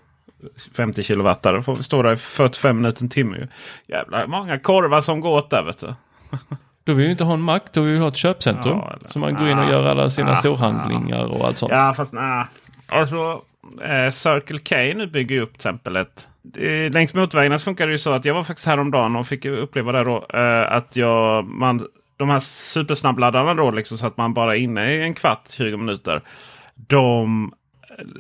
50 0.76 1.02
kilowattare. 1.02 1.62
Får 1.62 1.76
vi 1.76 1.82
stå 1.82 2.02
där 2.02 2.12
i 2.12 2.16
45 2.16 2.76
minuter, 2.76 3.02
en 3.02 3.08
timme. 3.08 3.36
ju. 3.36 3.46
Jävlar 3.94 4.26
många 4.26 4.58
korvar 4.58 5.00
som 5.00 5.20
går 5.20 5.30
åt 5.38 5.50
där 5.50 5.62
vet 5.62 5.78
du. 5.78 5.94
Då 6.84 6.94
vill 6.94 7.04
vi 7.04 7.10
inte 7.10 7.24
ha 7.24 7.34
en 7.34 7.40
mack, 7.40 7.62
då 7.72 7.80
vill 7.80 7.92
vi 7.92 7.98
ha 7.98 8.08
ett 8.08 8.16
köpcentrum. 8.16 8.78
Ja, 8.78 8.96
eller- 9.00 9.10
så 9.10 9.18
man 9.18 9.34
går 9.34 9.48
in 9.48 9.58
och 9.58 9.64
Ah, 9.64 9.70
gör 9.70 9.84
alla 9.90 10.10
sina 10.10 10.32
ah, 10.32 10.36
storhandlingar 10.36 11.24
och 11.24 11.46
allt 11.46 11.58
sånt. 11.58 11.72
Ja, 11.72 11.94
fast 11.94 12.12
nej. 12.12 12.44
Alltså, 12.88 13.42
eh, 13.82 14.10
Circle 14.10 14.58
K 14.58 14.76
nu 14.98 15.06
bygger 15.06 15.34
ju 15.34 15.40
upp 15.40 15.50
till 15.50 15.56
exempel 15.56 15.96
ett... 15.96 16.28
Eh, 16.58 16.92
längs 16.92 17.14
motorvägarna 17.14 17.58
så 17.58 17.64
funkar 17.64 17.86
det 17.86 17.92
ju 17.92 17.98
så 17.98 18.12
att 18.12 18.24
jag 18.24 18.34
var 18.34 18.44
faktiskt 18.44 18.66
häromdagen 18.66 19.16
och 19.16 19.26
fick 19.26 19.44
uppleva 19.44 19.92
det 19.92 20.04
då. 20.04 20.26
Eh, 20.34 20.72
att 20.72 20.96
jag, 20.96 21.48
man, 21.48 21.86
de 22.16 22.28
här 22.28 22.38
supersnabbladdarna 22.38 23.54
då 23.54 23.70
liksom 23.70 23.98
så 23.98 24.06
att 24.06 24.16
man 24.16 24.34
bara 24.34 24.56
är 24.56 24.60
inne 24.60 24.94
i 24.94 25.02
en 25.02 25.14
kvart, 25.14 25.50
20 25.50 25.76
minuter. 25.76 26.22
De 26.74 27.52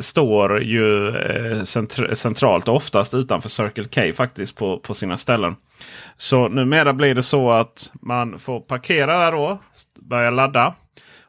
står 0.00 0.62
ju 0.62 1.08
eh, 1.08 1.60
centr- 1.60 2.14
centralt 2.14 2.68
oftast 2.68 3.14
utanför 3.14 3.48
Circle 3.48 3.84
K 3.94 4.12
faktiskt 4.16 4.56
på, 4.56 4.78
på 4.78 4.94
sina 4.94 5.18
ställen. 5.18 5.56
Så 6.16 6.48
numera 6.48 6.92
blir 6.92 7.14
det 7.14 7.22
så 7.22 7.50
att 7.50 7.90
man 7.92 8.38
får 8.38 8.60
parkera 8.60 9.18
där 9.18 9.32
då, 9.32 9.58
börja 10.00 10.30
ladda. 10.30 10.74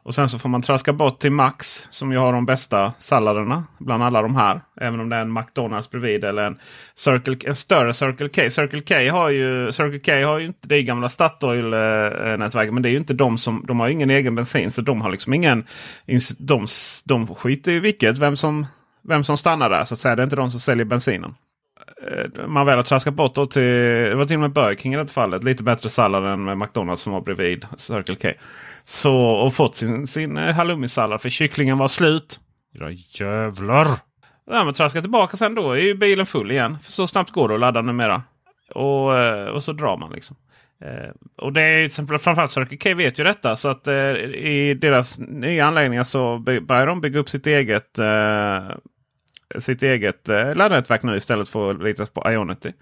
Och 0.02 0.14
sen 0.14 0.28
så 0.28 0.38
får 0.38 0.48
man 0.48 0.62
traska 0.62 0.92
bort 0.92 1.18
till 1.18 1.32
Max 1.32 1.86
som 1.90 2.12
ju 2.12 2.18
har 2.18 2.32
de 2.32 2.46
bästa 2.46 2.92
salladerna 2.98 3.64
bland 3.78 4.02
alla 4.02 4.22
de 4.22 4.36
här. 4.36 4.60
Även 4.80 5.00
om 5.00 5.08
det 5.08 5.16
är 5.16 5.20
en 5.20 5.32
McDonalds 5.32 5.90
bredvid 5.90 6.24
eller 6.24 6.42
en, 6.42 6.58
Circle, 6.94 7.36
en 7.46 7.54
större 7.54 7.92
Circle 7.92 8.28
K. 8.28 8.50
Circle 8.50 8.80
K 8.80 9.12
har 9.18 9.28
ju, 9.28 9.72
Circle 9.72 9.98
K 9.98 10.26
har 10.26 10.38
ju 10.38 10.46
inte 10.46 10.68
det 10.68 10.82
gamla 10.82 11.08
Statoil-nätverket. 11.08 12.74
Men 12.74 12.82
det 12.82 12.88
är 12.88 12.90
ju 12.90 12.98
inte 12.98 13.14
de 13.14 13.38
som, 13.38 13.64
de 13.66 13.80
har 13.80 13.86
ju 13.86 13.92
ingen 13.92 14.10
egen 14.10 14.34
bensin. 14.34 14.72
Så 14.72 14.80
de 14.80 15.00
har 15.00 15.10
liksom 15.10 15.34
ingen, 15.34 15.66
de, 16.38 16.66
de 17.04 17.26
skiter 17.34 17.72
i 17.72 17.80
vilket, 17.80 18.18
vem 18.18 18.36
som, 18.36 18.66
vem 19.02 19.24
som 19.24 19.36
stannar 19.36 19.70
där 19.70 19.84
så 19.84 19.94
att 19.94 20.00
säga. 20.00 20.16
Det 20.16 20.22
är 20.22 20.24
inte 20.24 20.36
de 20.36 20.50
som 20.50 20.60
säljer 20.60 20.84
bensinen 20.84 21.34
man 22.46 22.66
väl 22.66 22.76
har 22.76 22.82
traskat 22.82 23.14
bort 23.14 23.34
då 23.34 23.46
till, 23.46 23.62
det 23.62 24.14
var 24.14 24.24
till 24.24 24.36
och 24.36 24.40
med 24.40 24.52
Burger 24.52 24.76
King 24.76 24.94
i 24.94 24.96
det 24.96 25.06
fallet. 25.06 25.44
Lite 25.44 25.62
bättre 25.62 25.90
sallad 25.90 26.24
än 26.24 26.44
med 26.44 26.58
McDonalds 26.58 27.02
som 27.02 27.12
var 27.12 27.20
bredvid 27.20 27.66
Circle 27.76 28.16
K. 28.16 28.28
Så, 28.84 29.16
och 29.16 29.54
fått 29.54 29.76
sin, 29.76 30.06
sin 30.06 30.36
eh, 30.36 30.54
halloumi-sallad 30.54 31.20
för 31.20 31.28
kycklingen 31.28 31.78
var 31.78 31.88
slut. 31.88 32.40
Ja 32.72 32.90
jävlar! 32.90 33.86
Ja, 34.50 34.64
men 34.64 34.74
traska 34.74 35.00
tillbaka 35.00 35.36
sen 35.36 35.54
då 35.54 35.72
är 35.72 35.80
ju 35.80 35.94
bilen 35.94 36.26
full 36.26 36.50
igen. 36.50 36.78
För 36.84 36.92
så 36.92 37.06
snabbt 37.06 37.30
går 37.30 37.48
det 37.48 37.54
att 37.54 37.60
ladda 37.60 37.82
numera. 37.82 38.22
Och, 38.74 39.18
eh, 39.18 39.46
och 39.46 39.62
så 39.62 39.72
drar 39.72 39.96
man 39.96 40.12
liksom. 40.12 40.36
Eh, 40.84 41.10
och 41.36 41.52
det 41.52 41.62
är 41.62 41.78
ju 41.78 41.84
exempel 41.84 42.18
framförallt 42.18 42.50
Circle 42.50 42.76
K 42.76 42.94
vet 42.94 43.20
ju 43.20 43.24
detta. 43.24 43.56
Så 43.56 43.68
att 43.68 43.88
eh, 43.88 43.94
i 43.94 44.78
deras 44.80 45.18
nya 45.18 45.66
anläggningar 45.66 46.02
så 46.02 46.38
börjar 46.38 46.86
de 46.86 47.00
bygga 47.00 47.18
upp 47.18 47.30
sitt 47.30 47.46
eget 47.46 47.98
eh, 47.98 48.70
sitt 49.58 49.82
eget 49.82 50.28
eh, 50.28 50.54
laddnätverk 50.54 51.02
nu 51.02 51.16
istället 51.16 51.48
för 51.48 51.70
att 51.70 51.82
lita 51.82 52.06
på 52.06 52.30
Ionity. 52.30 52.72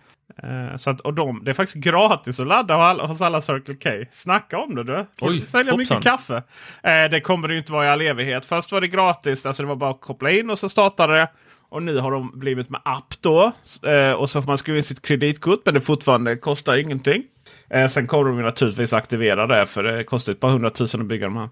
Eh, 0.43 0.77
så 0.77 0.91
att, 0.91 1.01
och 1.01 1.15
de, 1.15 1.45
det 1.45 1.51
är 1.51 1.55
faktiskt 1.55 1.85
gratis 1.85 2.41
att 2.41 2.47
ladda 2.47 2.75
hos 2.75 2.83
alla, 2.83 3.07
hos 3.07 3.21
alla 3.21 3.41
Circle 3.41 3.75
K. 3.75 3.91
Snacka 4.13 4.59
om 4.59 4.75
det 4.75 4.85
du! 4.85 5.07
Oj, 5.21 5.41
Sälja 5.41 5.77
mycket 5.77 5.95
hoppsan. 5.95 6.19
kaffe. 6.19 6.43
Eh, 6.83 7.11
det 7.11 7.21
kommer 7.21 7.49
det 7.49 7.55
ju 7.55 7.59
inte 7.59 7.73
vara 7.73 7.85
i 7.85 7.89
all 7.89 8.01
evighet. 8.01 8.47
Först 8.47 8.73
var 8.73 8.81
det 8.81 8.89
gratis, 8.89 9.47
alltså 9.47 9.63
det 9.63 9.69
var 9.69 9.77
bara 9.77 9.91
att 9.91 10.01
koppla 10.01 10.31
in 10.31 10.51
och 10.51 10.59
så 10.59 10.69
startade 10.69 11.15
det. 11.17 11.29
Och 11.71 11.83
nu 11.83 11.99
har 11.99 12.11
de 12.11 12.39
blivit 12.39 12.71
med 12.71 12.81
app 12.85 13.15
då. 13.21 13.53
Eh, 13.83 14.13
och 14.13 14.29
så 14.29 14.43
får 14.43 14.47
man 14.47 14.59
skriva 14.59 14.77
in 14.77 14.83
sitt 14.83 15.03
kreditkort 15.03 15.61
men 15.65 15.75
det 15.75 15.81
fortfarande 15.81 16.37
kostar 16.37 16.77
ingenting. 16.77 17.23
Eh, 17.71 17.89
sen 17.89 18.07
kommer 18.07 18.31
de 18.31 18.43
naturligtvis 18.43 18.93
aktivera 18.93 19.47
det 19.47 19.67
för 19.67 19.83
det 19.83 20.05
kostar 20.05 20.33
ett 20.33 20.41
par 20.41 20.51
hundratusen 20.51 21.01
att 21.01 21.07
bygga 21.07 21.27
de 21.27 21.37
här. 21.37 21.49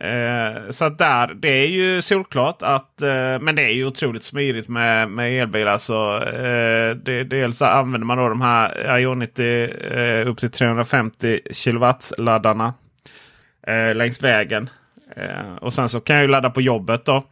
Eh, 0.00 0.70
så 0.70 0.84
att 0.84 0.98
där, 0.98 1.34
det 1.34 1.48
är 1.48 1.66
ju 1.66 2.02
solklart 2.02 2.62
att, 2.62 3.02
eh, 3.02 3.38
men 3.40 3.54
det 3.54 3.62
är 3.62 3.72
ju 3.72 3.86
otroligt 3.86 4.24
smidigt 4.24 4.68
med, 4.68 5.10
med 5.10 5.42
elbilar. 5.42 5.78
Så, 5.78 6.10
alltså, 6.12 6.28
eh, 6.28 6.96
det, 6.96 7.24
dels 7.24 7.62
använder 7.62 8.06
man 8.06 8.18
då 8.18 8.28
de 8.28 8.40
här 8.40 8.98
Ionity 8.98 9.64
eh, 9.64 10.28
upp 10.28 10.38
till 10.38 10.50
350 10.50 11.40
kW-laddarna 11.52 12.74
eh, 13.66 13.94
längs 13.94 14.22
vägen. 14.22 14.70
Eh, 15.16 15.54
och 15.60 15.72
sen 15.72 15.88
så 15.88 16.00
kan 16.00 16.16
jag 16.16 16.22
ju 16.22 16.30
ladda 16.30 16.50
på 16.50 16.60
jobbet 16.60 17.04
då 17.04 17.24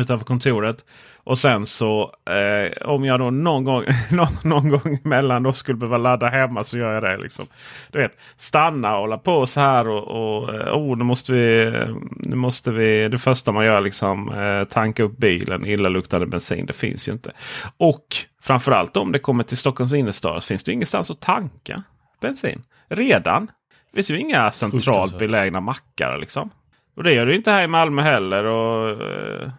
utanför 0.00 0.26
kontoret. 0.26 0.84
Och 1.28 1.38
sen 1.38 1.66
så 1.66 2.12
eh, 2.30 2.88
om 2.88 3.04
jag 3.04 3.20
då 3.20 3.30
någon 3.30 3.64
gång, 3.64 3.84
någon, 4.10 4.28
någon 4.44 4.68
gång 4.68 4.98
emellan 5.04 5.42
då 5.42 5.52
skulle 5.52 5.78
behöva 5.78 5.98
ladda 5.98 6.28
hemma 6.28 6.64
så 6.64 6.78
gör 6.78 6.94
jag 6.94 7.02
det. 7.02 7.16
Liksom. 7.16 7.46
Du 7.90 7.98
vet, 7.98 8.18
stanna 8.36 8.94
och 8.94 9.00
hålla 9.00 9.18
på 9.18 9.46
så 9.46 9.60
här 9.60 9.88
och, 9.88 10.08
och 10.08 10.48
oh, 10.76 10.96
nu 10.96 11.04
måste 11.04 11.32
vi, 11.32 11.72
nu 12.10 12.36
måste 12.36 12.70
vi. 12.70 13.08
Det 13.08 13.18
första 13.18 13.52
man 13.52 13.64
gör 13.64 13.80
liksom 13.80 14.32
eh, 14.32 14.64
tanka 14.64 15.02
upp 15.02 15.16
bilen. 15.16 15.66
Illaluktande 15.66 16.26
bensin. 16.26 16.66
Det 16.66 16.72
finns 16.72 17.08
ju 17.08 17.12
inte. 17.12 17.32
Och 17.76 18.16
framförallt 18.42 18.96
om 18.96 19.12
det 19.12 19.18
kommer 19.18 19.44
till 19.44 19.58
Stockholms 19.58 19.92
innerstad 19.92 20.44
finns 20.44 20.64
det 20.64 20.72
ingenstans 20.72 21.10
att 21.10 21.20
tanka 21.20 21.82
bensin. 22.20 22.62
Redan. 22.88 23.46
Det 23.90 23.94
finns 23.94 24.10
ju 24.10 24.18
inga 24.18 24.50
centralt 24.50 25.18
belägna 25.18 25.60
mackar 25.60 26.18
liksom. 26.18 26.50
Och 26.96 27.04
det 27.04 27.14
gör 27.14 27.26
det 27.26 27.36
inte 27.36 27.50
här 27.50 27.64
i 27.64 27.66
Malmö 27.66 28.02
heller. 28.02 28.44
Och, 28.44 28.90
eh, 28.90 29.50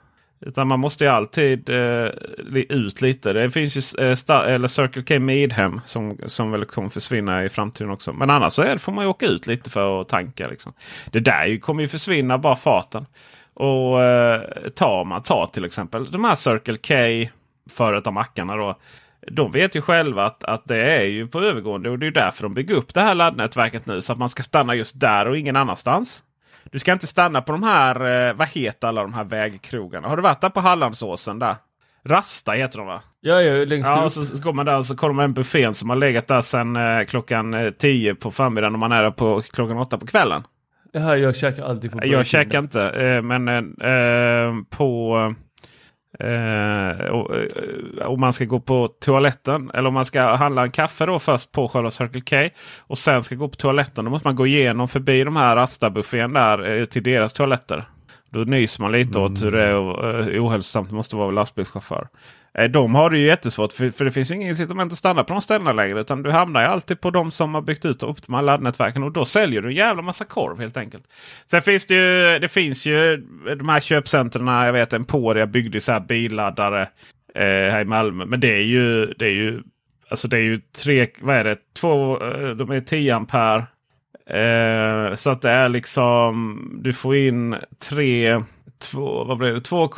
utan 0.41 0.67
man 0.67 0.80
måste 0.80 1.04
ju 1.04 1.10
alltid 1.10 1.69
eh, 1.69 2.10
ut 2.69 3.02
lite. 3.02 3.34
Det 3.34 3.52
finns 3.52 3.97
ju 3.97 4.06
eh, 4.06 4.30
eller 4.30 4.67
Circle 4.67 5.04
K 5.04 5.19
Midhem 5.19 5.82
som, 5.86 6.17
som 6.25 6.52
väl 6.52 6.65
kommer 6.65 6.89
försvinna 6.89 7.45
i 7.45 7.49
framtiden 7.49 7.91
också. 7.91 8.13
Men 8.13 8.30
annars 8.30 8.54
så 8.54 8.63
det, 8.63 8.80
får 8.80 8.91
man 8.91 9.04
ju 9.04 9.10
åka 9.10 9.25
ut 9.25 9.47
lite 9.47 9.69
för 9.69 10.02
att 10.02 10.10
tanka. 10.10 10.47
Liksom. 10.47 10.73
Det 11.12 11.19
där 11.19 11.45
ju, 11.45 11.60
kommer 11.60 11.82
ju 11.82 11.88
försvinna 11.88 12.38
bara 12.38 12.56
farten. 12.56 13.06
Och 13.54 14.04
eh, 14.04 14.41
tar 14.75 15.06
man 15.06 15.23
tar 15.23 15.45
till 15.45 15.65
exempel 15.65 16.12
de 16.12 16.23
här 16.23 16.36
Circle 16.36 16.78
K 16.78 17.30
före 17.71 18.02
av 18.06 18.13
mackarna. 18.13 18.56
Då, 18.56 18.75
de 19.32 19.52
vet 19.52 19.75
ju 19.75 19.82
själva 19.82 20.25
att, 20.25 20.43
att 20.43 20.65
det 20.65 20.93
är 20.93 21.04
ju 21.04 21.28
på 21.28 21.41
övergående 21.41 21.89
och 21.89 21.99
det 21.99 22.08
är 22.08 22.12
därför 22.12 22.43
de 22.43 22.54
bygger 22.54 22.75
upp 22.75 22.93
det 22.93 23.02
här 23.02 23.15
laddnätverket 23.15 23.86
nu. 23.86 24.02
Så 24.02 24.13
att 24.13 24.19
man 24.19 24.30
ska 24.30 24.43
stanna 24.43 24.75
just 24.75 24.99
där 24.99 25.28
och 25.28 25.38
ingen 25.38 25.56
annanstans. 25.56 26.23
Du 26.63 26.80
ska 26.80 26.93
inte 26.93 27.08
stanna 27.08 27.41
på 27.41 27.52
de 27.52 27.63
här, 27.63 28.28
eh, 28.28 28.34
vad 28.34 28.48
heter 28.48 28.88
alla 28.88 29.02
de 29.02 29.13
här 29.13 29.24
vägkrogarna? 29.24 30.08
Har 30.08 30.15
du 30.15 30.24
varit 30.24 30.41
där 30.41 30.50
på 30.50 30.60
Hallandsåsen 30.60 31.39
där? 31.39 31.56
Rasta 32.06 32.52
heter 32.52 32.78
de 32.78 32.88
va? 32.88 33.02
Ja, 33.22 33.41
ja 33.41 33.65
längst 33.65 33.89
ja, 33.89 34.06
ut. 34.06 34.12
Så, 34.12 34.26
så 34.26 34.43
går 34.43 34.54
man 34.54 34.65
där 34.65 34.78
och 34.78 34.86
så 34.86 34.95
kommer 34.95 35.13
man 35.13 35.26
en 35.26 35.34
buffén 35.34 35.74
som 35.74 35.89
har 35.89 35.98
legat 35.98 36.28
där 36.28 36.41
sedan 36.41 36.76
eh, 36.76 37.06
klockan 37.06 37.74
10 37.78 38.10
eh, 38.10 38.15
på 38.15 38.32
förmiddagen 38.32 38.74
och 38.74 38.80
man 38.80 38.91
är 38.91 39.04
där 39.04 39.12
på 39.12 39.41
klockan 39.41 39.78
8 39.78 39.98
på 39.98 40.06
kvällen. 40.06 40.43
Ja, 40.91 41.17
jag 41.17 41.36
käkar 41.36 41.63
alltid 41.63 41.91
på 41.91 42.00
Jag 42.04 42.26
käkar 42.26 42.60
inte, 42.60 42.84
eh, 42.89 43.22
men 43.22 43.48
eh, 43.48 44.63
på 44.69 45.15
Eh, 46.19 46.89
eh, 46.89 48.06
om 48.06 48.19
man 48.19 48.34
ska 48.34 48.45
gå 48.45 48.60
på 48.60 48.88
toaletten 48.88 49.72
eller 49.74 49.88
om 49.88 49.93
man 49.93 50.06
ska 50.06 50.36
handla 50.36 50.63
en 50.63 50.72
kaffe 50.72 51.06
då 51.06 51.19
först 51.19 51.52
på 51.52 51.67
själva 51.67 51.91
Circle 51.91 52.22
K. 52.22 52.56
Och 52.78 52.98
sen 52.98 53.24
ska 53.24 53.36
gå 53.36 53.50
på 53.50 53.56
toaletten. 53.56 54.06
Då 54.06 54.12
måste 54.12 54.28
man 54.28 54.36
gå 54.36 54.48
igenom 54.48 54.88
förbi 54.88 55.24
de 55.24 55.36
här 55.36 55.56
Rasta-buffén 55.56 56.34
där 56.34 56.80
eh, 56.80 56.86
till 56.86 57.04
deras 57.04 57.34
toaletter. 57.34 57.86
Då 58.30 58.39
nyser 58.39 58.82
man 58.82 58.92
lite 58.92 59.20
mm. 59.20 59.32
åt 59.32 59.44
hur 59.44 59.52
det 59.52 59.63
är 59.63 59.76
och, 59.76 60.10
eh, 60.10 60.46
ohälsosamt 60.46 60.89
det 60.89 60.96
måste 60.96 61.15
vara 61.15 61.32
lastbilschaufför. 61.32 62.08
Eh, 62.54 62.70
de 62.70 62.96
har 62.96 63.10
det 63.10 63.18
ju 63.18 63.26
jättesvårt 63.26 63.74
för, 63.74 63.89
för 63.89 64.06
det 64.06 64.12
finns 64.12 64.32
inga 64.32 64.48
incitament 64.48 64.92
att 64.92 64.98
stanna 64.98 65.24
på 65.24 65.34
de 65.34 65.42
ställena 65.42 65.74
längre. 65.74 66.00
Utan 66.00 66.24
du 66.24 66.32
hamnar 66.32 66.62
ju 66.62 66.68
alltid 66.68 67.02
på 67.02 67.12
de 67.12 67.32
som 67.32 67.54
har 67.54 67.62
byggt 67.62 67.86
ut 67.86 68.04
och 68.04 68.20
de 68.26 68.34
här 68.34 68.42
laddnätverken. 68.42 69.04
Och 69.04 69.12
då 69.12 69.26
säljer 69.26 69.62
du 69.62 69.70
en 69.70 69.76
jävla 69.76 70.02
massa 70.02 70.26
korv 70.26 70.60
helt 70.60 70.78
enkelt. 70.78 71.04
Sen 71.46 71.62
finns 71.62 71.86
det 71.86 71.96
ju, 71.96 72.39
det 72.39 72.48
finns 72.48 72.88
ju 72.88 73.18
de 73.58 73.70
här 73.70 73.80
köpcentren. 73.80 74.48
Jag 74.48 74.74
vet 74.74 74.94
Emporia 74.94 75.46
byggde 75.46 75.82
så 75.82 75.92
här 75.92 76.00
billaddare 76.00 76.82
eh, 77.36 77.72
här 77.72 77.82
i 77.82 77.86
Malmö. 77.86 78.26
Men 78.26 78.39
det 78.39 78.54
är 78.54 78.63
ju, 78.63 79.06
det 79.06 79.26
är 79.26 79.34
ju, 79.34 79.62
alltså 80.10 80.28
det 80.28 80.38
är 80.38 80.42
ju 80.42 80.62
tre, 80.84 81.08
vad 81.20 81.36
är 81.36 81.44
det, 81.44 81.58
två, 81.74 82.24
eh, 82.24 82.50
de 82.50 82.72
är 82.72 82.82
10 82.82 83.15
ampere. 83.15 83.65
Eh, 84.30 85.15
så 85.15 85.30
att 85.30 85.42
det 85.42 85.52
är 85.52 85.70
liksom, 85.70 86.62
du 86.84 86.94
får 86.94 87.15
in 87.15 87.56
tre 87.89 88.44
två, 88.80 89.24
vad 89.24 89.38
blir 89.38 89.54
det? 89.54 89.62
2, 89.62 89.89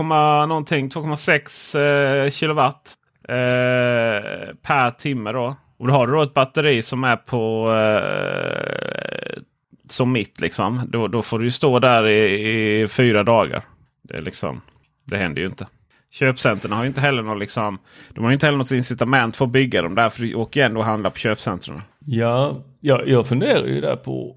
någonting, 0.46 0.90
2,6 0.90 2.26
eh, 2.26 2.30
kilowatt 2.30 2.94
eh, 3.28 4.56
per 4.62 4.92
timme. 4.92 5.32
Då. 5.32 5.56
Och 5.78 5.88
då 5.88 5.94
har 5.94 6.08
du 6.08 6.14
då 6.14 6.22
ett 6.22 6.34
batteri 6.34 6.82
som 6.82 7.04
är 7.04 7.16
på 7.16 7.74
eh, 7.74 9.42
som 9.90 10.12
mitt. 10.12 10.42
Liksom. 10.42 10.82
Då, 10.88 11.08
då 11.08 11.22
får 11.22 11.40
du 11.40 11.52
stå 11.52 11.80
där 11.80 12.08
i, 12.08 12.82
i, 12.82 12.88
fyra 12.88 13.24
dagar. 13.24 13.64
Det, 14.04 14.18
är 14.18 14.22
liksom, 14.22 14.62
det 15.06 15.18
händer 15.18 15.42
ju 15.42 15.48
inte. 15.48 15.68
Köpcentren 16.12 16.74
har 16.74 16.86
inte 16.86 17.02
heller 17.02 17.24
något, 17.24 17.40
liksom, 17.40 17.80
de 18.10 18.24
har 18.24 18.32
inte 18.32 18.46
heller 18.46 18.58
något 18.58 18.72
incitament 18.72 19.38
för 19.38 19.46
att 19.46 19.52
bygga 19.52 19.82
dem. 19.82 19.96
Därför 19.96 20.36
åker 20.36 20.60
jag 20.60 20.68
ändå 20.68 20.80
och 20.80 20.86
handlar 20.86 21.10
på 21.10 21.18
köpcentren. 21.18 21.82
Ja, 22.06 22.64
ja, 22.80 23.02
jag 23.06 23.28
funderar 23.28 23.68
ju 23.68 23.82
där 23.82 23.96
på 23.96 24.36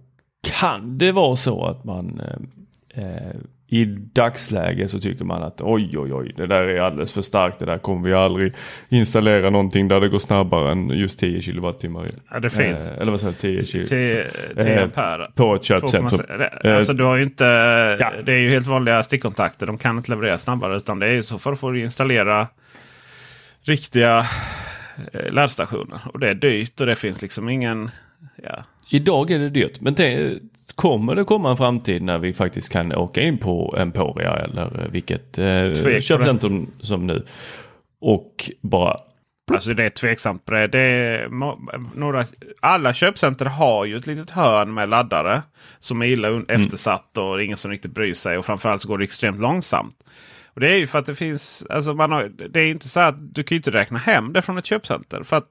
kan 0.61 0.98
det 0.98 1.12
vara 1.12 1.37
så 1.37 1.64
att 1.64 1.85
man 1.85 2.20
eh, 2.20 3.05
eh 3.05 3.37
i 3.74 3.85
dagsläget 4.12 4.90
så 4.90 4.98
tycker 4.98 5.24
man 5.24 5.42
att 5.42 5.61
oj 5.61 5.98
oj 5.98 6.14
oj 6.14 6.33
det 6.37 6.46
där 6.46 6.62
är 6.62 6.81
alldeles 6.81 7.12
för 7.12 7.22
starkt. 7.22 7.59
Det 7.59 7.64
där 7.64 7.79
kommer 7.79 8.09
vi 8.09 8.14
aldrig 8.14 8.53
installera 8.88 9.50
någonting 9.50 9.88
där 9.88 10.00
det 10.00 10.09
går 10.09 10.18
snabbare 10.18 10.72
än 10.72 10.88
just 10.88 11.18
10 11.18 11.42
kilowattimmar. 11.42 12.07
Ja, 12.31 12.40
det 12.40 12.50
finns. 12.50 12.87
Eh, 12.87 12.98
eller 12.98 13.11
vad 13.11 13.20
säger 13.20 13.33
10 13.33 13.62
kilo? 13.62 13.85
10, 13.85 14.27
10 14.57 14.83
ampere. 14.83 15.31
På 15.35 15.55
ett 15.55 15.64
köpcentrum. 15.64 16.20
Alltså 16.64 16.92
du 16.92 17.05
har 17.05 17.16
ju 17.16 17.22
inte. 17.22 17.44
Ja. 18.00 18.12
Det 18.24 18.33
är 18.33 18.38
ju 18.38 18.50
helt 18.50 18.66
vanliga 18.66 19.03
stickkontakter. 19.03 19.66
De 19.66 19.79
kan 19.79 19.96
inte 19.96 20.11
leverera 20.11 20.38
snabbare 20.38 20.77
utan 20.77 20.98
det 20.98 21.07
är 21.07 21.20
så 21.22 21.38
för 21.38 21.53
att 21.53 21.61
få 21.61 21.77
installera 21.77 22.46
riktiga 23.62 24.18
eh, 24.18 24.24
laddstationer. 25.31 26.01
Och 26.13 26.21
det 26.21 26.29
är 26.29 26.35
dyrt 26.35 26.81
och 26.81 26.87
det 26.87 26.97
finns 26.97 27.23
liksom 27.23 27.49
ingen. 27.49 27.91
Ja. 28.43 28.65
Idag 28.91 29.31
är 29.31 29.39
det 29.39 29.51
dyrt 29.51 29.81
men 29.81 29.95
det, 29.95 30.39
kommer 30.75 31.15
det 31.15 31.25
komma 31.25 31.51
en 31.51 31.57
framtid 31.57 32.03
när 32.03 32.19
vi 32.19 32.33
faktiskt 32.33 32.73
kan 32.73 32.93
åka 32.93 33.21
in 33.21 33.39
på 33.39 33.75
Emporia 33.79 34.37
eller 34.37 34.89
vilket 34.93 35.39
eh, 35.39 36.01
köpcentrum 36.01 36.71
som 36.81 37.07
nu 37.07 37.25
och 38.01 38.51
bara 38.61 38.97
Alltså 39.53 39.75
det 39.75 39.85
är 39.85 39.91
tveksamt. 39.91 40.47
Det 40.47 40.79
är, 40.79 41.29
några, 41.97 42.27
alla 42.61 42.93
köpcenter 42.93 43.47
har 43.47 43.85
ju 43.85 43.97
ett 43.97 44.07
litet 44.07 44.31
hörn 44.31 44.75
med 44.75 44.89
laddare. 44.89 45.43
Som 45.79 46.03
är 46.03 46.07
illa 46.07 46.29
mm. 46.29 46.45
eftersatt 46.49 47.19
och 47.19 47.43
ingen 47.43 47.57
som 47.57 47.71
riktigt 47.71 47.95
bryr 47.95 48.13
sig. 48.13 48.39
Och 48.39 48.45
framförallt 48.45 48.83
så 48.83 48.89
går 48.89 48.99
det 48.99 49.05
extremt 49.05 49.39
långsamt. 49.39 49.97
Och 50.55 50.61
Det 50.61 50.71
är 50.71 50.77
ju 50.77 50.87
för 50.87 50.99
att 50.99 51.07
det 51.07 51.14
finns, 51.14 51.67
alltså 51.71 51.95
man 51.95 52.12
har, 52.12 52.29
det 52.49 52.61
är 52.61 52.71
inte 52.71 52.88
så 52.88 53.01
att 53.01 53.35
du 53.35 53.43
kan 53.43 53.57
inte 53.57 53.71
räkna 53.71 53.99
hem 53.99 54.33
det 54.33 54.43
från 54.43 54.59
ett 54.59 54.67
köpcenter. 54.67 55.23
För 55.23 55.37
att 55.37 55.49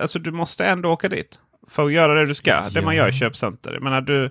alltså 0.00 0.18
du 0.18 0.30
måste 0.30 0.64
ändå 0.64 0.90
åka 0.90 1.08
dit. 1.08 1.38
För 1.68 1.86
att 1.86 1.92
göra 1.92 2.14
det 2.14 2.26
du 2.26 2.34
ska. 2.34 2.50
Ja. 2.50 2.68
Det 2.72 2.82
man 2.82 2.96
gör 2.96 3.08
i 3.08 3.12
köpcenter. 3.12 3.72
Jag 3.72 3.82
menar 3.82 4.00
du 4.00 4.30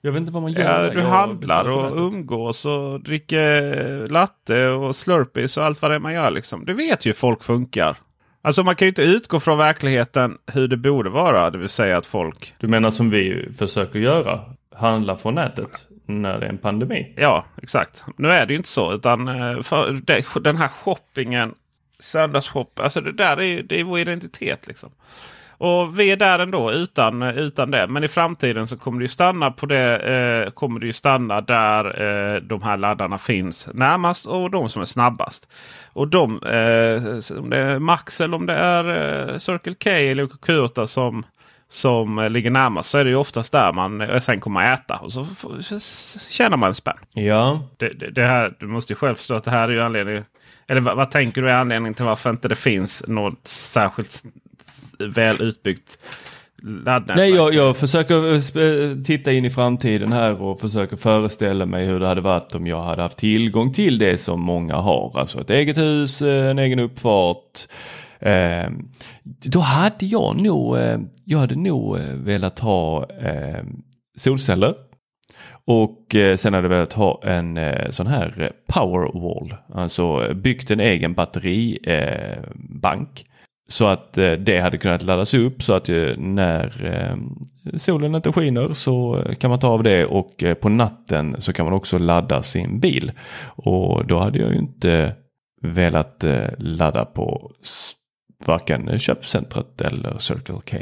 jag 0.00 0.12
vet 0.12 0.20
inte 0.20 0.32
vad 0.32 0.42
man 0.42 0.52
gör. 0.52 0.84
Ja, 0.84 0.94
du 0.94 1.02
handlar 1.02 1.68
och 1.68 1.96
umgås 1.96 2.66
och 2.66 3.00
dricker 3.00 4.06
latte 4.06 4.66
och 4.68 4.96
slurpees 4.96 5.56
och 5.56 5.64
allt 5.64 5.82
vad 5.82 5.90
det 5.90 5.94
är 5.94 5.98
man 5.98 6.12
gör. 6.12 6.30
Liksom. 6.30 6.64
Du 6.64 6.74
vet 6.74 7.06
ju 7.06 7.08
hur 7.08 7.14
folk 7.14 7.42
funkar. 7.42 7.96
Alltså 8.42 8.62
man 8.62 8.74
kan 8.74 8.86
ju 8.86 8.88
inte 8.88 9.02
utgå 9.02 9.40
från 9.40 9.58
verkligheten 9.58 10.38
hur 10.52 10.68
det 10.68 10.76
borde 10.76 11.10
vara. 11.10 11.50
Det 11.50 11.58
vill 11.58 11.68
säga 11.68 11.96
att 11.96 12.06
folk... 12.06 12.54
Du 12.58 12.68
menar 12.68 12.90
som 12.90 13.10
vi 13.10 13.48
försöker 13.58 13.98
göra? 13.98 14.40
Handla 14.76 15.16
från 15.16 15.34
nätet 15.34 15.86
när 16.08 16.40
det 16.40 16.46
är 16.46 16.50
en 16.50 16.58
pandemi? 16.58 17.12
Ja, 17.16 17.44
exakt. 17.62 18.04
Nu 18.16 18.30
är 18.30 18.46
det 18.46 18.52
ju 18.52 18.56
inte 18.56 18.68
så. 18.68 18.92
Utan 18.92 19.28
eh, 19.28 19.62
för 19.62 19.92
det, 19.92 20.24
den 20.42 20.56
här 20.56 20.68
shoppingen, 20.68 21.54
söndagsshopping. 21.98 22.84
Alltså 22.84 23.00
det 23.00 23.12
där 23.12 23.40
är, 23.40 23.62
det 23.62 23.80
är 23.80 23.84
vår 23.84 23.98
identitet. 23.98 24.66
liksom. 24.66 24.90
Och 25.60 26.00
vi 26.00 26.10
är 26.10 26.16
där 26.16 26.38
ändå 26.38 26.72
utan, 26.72 27.22
eh, 27.22 27.38
utan 27.38 27.70
det. 27.70 27.86
Men 27.86 28.04
i 28.04 28.08
framtiden 28.08 28.66
så 28.66 28.76
kommer 28.76 28.98
det 28.98 29.04
ju 29.04 29.08
stanna 29.08 29.50
på 29.50 29.66
det. 29.66 29.96
Eh, 29.96 30.50
kommer 30.50 30.80
det 30.80 30.86
ju 30.86 30.92
stanna 30.92 31.40
där 31.40 31.84
eh, 32.02 32.40
de 32.42 32.62
här 32.62 32.76
laddarna 32.76 33.18
finns 33.18 33.68
närmast 33.74 34.26
och 34.26 34.50
de 34.50 34.68
som 34.68 34.82
är 34.82 34.86
snabbast. 34.86 35.48
Och 35.92 36.08
de, 36.08 36.42
eh, 36.42 37.38
om 37.38 37.50
det 37.50 37.56
är 37.58 37.78
Max 37.78 38.20
eller 38.20 38.36
om 38.36 38.46
det 38.46 38.54
är 38.54 38.84
eh, 39.30 39.38
Circle 39.38 39.74
K 39.74 39.90
eller 39.90 40.24
Q8 40.24 40.86
som 40.86 41.24
som 41.70 42.28
ligger 42.30 42.50
närmast 42.50 42.90
så 42.90 42.98
är 42.98 43.04
det 43.04 43.10
ju 43.10 43.16
oftast 43.16 43.52
där 43.52 43.72
man 43.72 44.00
eh, 44.00 44.18
sen 44.18 44.40
kommer 44.40 44.72
äta. 44.74 44.96
Och 44.96 45.12
så, 45.12 45.26
tjänar 46.30 46.56
man 46.56 46.68
en 46.68 46.74
spänn. 46.74 46.98
Ja. 47.12 47.60
Det, 47.76 47.88
det, 47.88 48.10
det, 48.10 48.26
här, 48.26 48.54
du 48.58 48.66
måste 48.66 48.92
ju 48.92 48.96
själv 48.96 49.14
förstå 49.14 49.34
att 49.34 49.44
det 49.44 49.50
här 49.50 49.68
är 49.68 49.72
ju 49.72 49.80
anledningen. 49.80 50.24
Eller 50.68 50.80
vad, 50.80 50.96
vad, 50.96 51.10
tänker 51.10 51.42
du 51.42 51.50
är 51.50 51.54
anledningen 51.54 51.94
till 51.94 52.04
varför 52.04 52.30
inte 52.30 52.48
det 52.48 52.54
finns 52.54 53.04
något 53.08 53.46
särskilt 53.46 54.22
väl 54.98 55.42
utbyggt 55.42 55.98
laddnätverk? 56.62 57.16
Nej, 57.16 57.34
jag, 57.34 57.54
jag 57.54 57.76
försöker 57.76 58.34
eh, 58.34 59.02
titta 59.02 59.32
in 59.32 59.44
i 59.44 59.50
framtiden 59.50 60.12
här 60.12 60.42
och 60.42 60.60
försöker 60.60 60.96
föreställa 60.96 61.66
mig 61.66 61.86
hur 61.86 62.00
det 62.00 62.06
hade 62.06 62.20
varit 62.20 62.54
om 62.54 62.66
jag 62.66 62.82
hade 62.82 63.02
haft 63.02 63.18
tillgång 63.18 63.72
till 63.72 63.98
det 63.98 64.18
som 64.18 64.40
många 64.40 64.76
har. 64.76 65.18
Alltså 65.18 65.40
ett 65.40 65.50
eget 65.50 65.78
hus, 65.78 66.22
eh, 66.22 66.50
en 66.50 66.58
egen 66.58 66.78
uppfart. 66.78 67.68
Eh, 68.20 68.70
då 69.24 69.60
hade 69.60 70.06
jag 70.06 70.42
nog, 70.42 70.78
eh, 70.78 70.98
jag 71.24 71.38
hade 71.38 71.56
nog 71.56 71.96
eh, 71.96 72.14
velat 72.14 72.58
ha 72.58 73.10
eh, 73.10 73.64
solceller. 74.16 74.74
Och 75.64 76.14
eh, 76.14 76.36
sen 76.36 76.54
hade 76.54 76.64
jag 76.64 76.70
velat 76.70 76.92
ha 76.92 77.22
en 77.24 77.56
eh, 77.56 77.90
sån 77.90 78.06
här 78.06 78.52
powerwall, 78.66 79.54
alltså 79.74 80.34
byggt 80.34 80.70
en 80.70 80.80
egen 80.80 81.14
batteribank. 81.14 83.20
Eh, 83.20 83.24
så 83.70 83.86
att 83.86 84.18
eh, 84.18 84.32
det 84.32 84.60
hade 84.60 84.78
kunnat 84.78 85.02
laddas 85.02 85.34
upp 85.34 85.62
så 85.62 85.72
att 85.72 85.88
eh, 85.88 86.16
när 86.16 86.84
eh, 86.84 87.16
solen 87.76 88.14
inte 88.14 88.32
skiner 88.32 88.72
så 88.72 89.24
kan 89.38 89.50
man 89.50 89.58
ta 89.58 89.68
av 89.68 89.82
det 89.82 90.06
och 90.06 90.42
eh, 90.42 90.54
på 90.54 90.68
natten 90.68 91.36
så 91.38 91.52
kan 91.52 91.64
man 91.64 91.74
också 91.74 91.98
ladda 91.98 92.42
sin 92.42 92.80
bil. 92.80 93.12
Och 93.46 94.06
då 94.06 94.18
hade 94.18 94.38
jag 94.38 94.52
ju 94.52 94.58
inte 94.58 95.14
velat 95.62 96.24
ladda 96.58 97.04
på 97.04 97.52
varken 98.44 98.98
köpcentret 98.98 99.80
eller 99.80 100.18
Circle 100.18 100.60
K. 100.70 100.76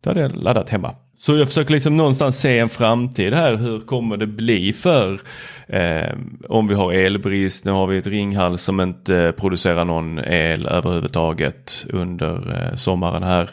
Då 0.00 0.10
hade 0.10 0.20
jag 0.20 0.36
laddat 0.36 0.70
hemma. 0.70 0.94
Så 1.22 1.36
jag 1.36 1.48
försöker 1.48 1.74
liksom 1.74 1.96
någonstans 1.96 2.40
se 2.40 2.58
en 2.58 2.68
framtid 2.68 3.34
här. 3.34 3.56
Hur 3.56 3.80
kommer 3.80 4.16
det 4.16 4.26
bli 4.26 4.72
för 4.72 5.20
eh, 5.66 6.14
om 6.48 6.68
vi 6.68 6.74
har 6.74 6.92
elbrist. 6.92 7.64
Nu 7.64 7.70
har 7.70 7.86
vi 7.86 7.98
ett 7.98 8.06
Ringhals 8.06 8.62
som 8.62 8.80
inte 8.80 9.16
eh, 9.16 9.30
producerar 9.30 9.84
någon 9.84 10.18
el 10.18 10.66
överhuvudtaget 10.66 11.86
under 11.92 12.64
eh, 12.68 12.74
sommaren 12.74 13.22
här. 13.22 13.50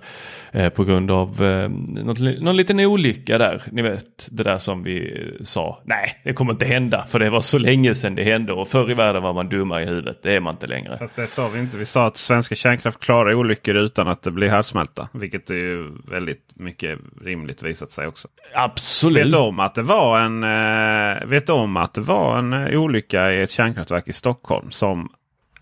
Eh, 0.51 0.69
på 0.69 0.83
grund 0.83 1.11
av 1.11 1.43
eh, 1.43 1.69
något, 1.69 2.19
någon 2.19 2.57
liten 2.57 2.79
olycka 2.79 3.37
där. 3.37 3.61
Ni 3.71 3.81
vet 3.81 4.27
det 4.31 4.43
där 4.43 4.57
som 4.57 4.83
vi 4.83 5.27
sa. 5.43 5.81
Nej, 5.83 6.21
det 6.23 6.33
kommer 6.33 6.51
inte 6.51 6.65
hända 6.65 7.05
för 7.09 7.19
det 7.19 7.29
var 7.29 7.41
så 7.41 7.57
länge 7.57 7.95
sedan 7.95 8.15
det 8.15 8.23
hände 8.23 8.53
och 8.53 8.67
förr 8.67 8.91
i 8.91 8.93
världen 8.93 9.23
var 9.23 9.33
man 9.33 9.49
dumma 9.49 9.81
i 9.81 9.85
huvudet. 9.85 10.23
Det 10.23 10.35
är 10.35 10.39
man 10.39 10.53
inte 10.53 10.67
längre. 10.67 10.97
Fast 10.97 11.15
det 11.15 11.27
sa 11.27 11.47
vi 11.47 11.59
inte. 11.59 11.77
Vi 11.77 11.85
sa 11.85 12.07
att 12.07 12.17
svenska 12.17 12.55
kärnkraft 12.55 12.99
klarar 12.99 13.33
olyckor 13.33 13.75
utan 13.75 14.07
att 14.07 14.21
det 14.21 14.31
blir 14.31 14.49
härdsmälta. 14.49 15.09
Vilket 15.13 15.49
är 15.49 15.55
ju 15.55 15.91
väldigt 16.07 16.51
mycket 16.53 16.99
rimligt 17.21 17.63
visat 17.63 17.91
sig 17.91 18.07
också. 18.07 18.27
Absolut. 18.53 19.27
Vet 19.27 19.39
om 19.39 19.59
att 19.59 19.75
det 19.75 19.81
var 19.81 20.19
en, 20.19 20.43
eh, 20.43 21.25
vet 21.25 21.49
om 21.49 21.77
att 21.77 21.93
det 21.93 22.01
var 22.01 22.37
en 22.37 22.53
eh, 22.53 22.79
olycka 22.79 23.33
i 23.33 23.41
ett 23.41 23.51
kärnkraftverk 23.51 24.07
i 24.07 24.13
Stockholm 24.13 24.71
som 24.71 25.09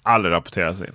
aldrig 0.03 0.33
rapporteras 0.33 0.81
in? 0.81 0.87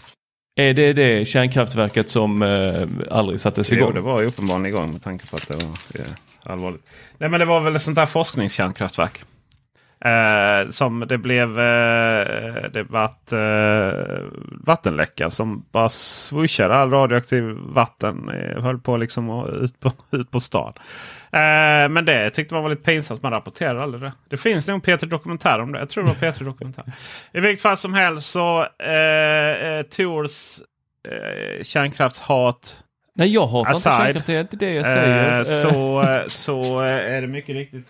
Är 0.61 0.75
det 0.75 0.92
det 0.92 1.29
kärnkraftverket 1.29 2.11
som 2.11 2.42
eh, 2.42 3.16
aldrig 3.16 3.40
sattes 3.40 3.73
igång? 3.73 3.88
Jo, 3.88 3.94
det 3.94 4.01
var 4.01 4.20
ju 4.20 4.27
uppenbarligen 4.27 4.66
igång 4.66 4.92
med 4.92 5.03
tanke 5.03 5.27
på 5.27 5.37
att 5.37 5.49
det 5.49 5.55
var 5.55 5.73
ja, 5.94 6.05
allvarligt. 6.42 6.83
Nej, 7.18 7.31
men 7.31 7.40
det 7.40 7.46
var 7.46 7.61
väl 7.61 7.77
ett 7.77 7.83
sånt 7.83 7.96
där 7.96 8.07
forskningskärnkraftverk. 8.07 9.20
Eh, 10.05 10.69
som 10.69 11.05
det 11.09 11.19
blev 11.19 11.61
eh, 11.61 12.71
det 12.73 12.83
vart, 12.89 13.33
eh, 13.33 14.25
vattenläcka 14.67 15.31
som 15.31 15.65
bara 15.73 15.89
swooshade 15.89 16.75
all 16.75 16.91
radioaktiv 16.91 17.45
vatten. 17.61 18.29
Eh, 18.29 18.63
höll 18.63 18.79
på 18.79 18.97
liksom 18.97 19.47
ut 19.63 19.81
på, 19.81 19.93
ut 20.17 20.31
på 20.31 20.41
stan. 20.41 20.73
Eh, 21.33 21.89
men 21.89 22.05
det 22.05 22.31
tyckte 22.31 22.55
man 22.55 22.63
var 22.63 22.71
lite 22.71 22.83
pinsamt. 22.83 23.23
Man 23.23 23.33
rapporterade 23.33 23.83
aldrig 23.83 24.03
det. 24.03 24.13
Det 24.29 24.37
finns 24.37 24.69
nog 24.69 24.85
P3 24.85 25.07
Dokumentär 25.07 25.61
om 25.61 25.73
det. 25.73 25.79
Jag 25.79 25.89
tror 25.89 26.05
det 26.05 26.09
var 26.21 26.31
P3 26.31 26.45
Dokumentär. 26.45 26.85
I 27.33 27.41
vilket 27.41 27.63
fall 27.63 27.77
som 27.77 27.95
helst 27.95 28.31
så 28.31 28.67
eh, 28.79 29.69
eh, 29.69 29.83
Tors 29.83 30.61
eh, 31.09 31.63
kärnkraftshat 31.63 32.85
Nej, 33.15 33.35
jag 33.35 33.47
hatar 33.47 33.71
aside, 33.71 34.17
inte 34.17 34.23
kärnkraft. 34.23 34.27
Det 34.27 34.35
är 34.35 34.41
inte 34.41 34.57
det 34.57 34.73
jag 34.73 34.87
säger. 34.87 35.45
Så, 35.45 36.05
så 36.29 36.81
är 36.81 37.21
det 37.21 37.27
mycket 37.27 37.55
riktigt 37.55 37.89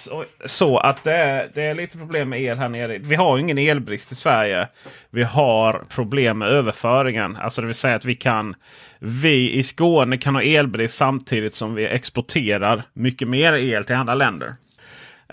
så, 0.00 0.24
så 0.44 0.78
att 0.78 1.04
det 1.04 1.14
är, 1.14 1.50
det 1.54 1.62
är 1.62 1.74
lite 1.74 1.98
problem 1.98 2.28
med 2.28 2.40
el 2.42 2.58
här 2.58 2.68
nere. 2.68 2.98
Vi 2.98 3.14
har 3.14 3.38
ingen 3.38 3.58
elbrist 3.58 4.12
i 4.12 4.14
Sverige. 4.14 4.68
Vi 5.10 5.22
har 5.22 5.84
problem 5.88 6.38
med 6.38 6.48
överföringen. 6.48 7.36
Alltså 7.36 7.60
det 7.60 7.66
vill 7.66 7.74
säga 7.74 7.94
att 7.94 8.04
vi 8.04 8.14
kan 8.14 8.54
vi 9.02 9.52
i 9.52 9.62
Skåne 9.62 10.18
kan 10.18 10.34
ha 10.34 10.42
elbrist 10.42 10.94
samtidigt 10.94 11.54
som 11.54 11.74
vi 11.74 11.86
exporterar 11.86 12.82
mycket 12.92 13.28
mer 13.28 13.52
el 13.52 13.84
till 13.84 13.96
andra 13.96 14.14
länder. 14.14 14.48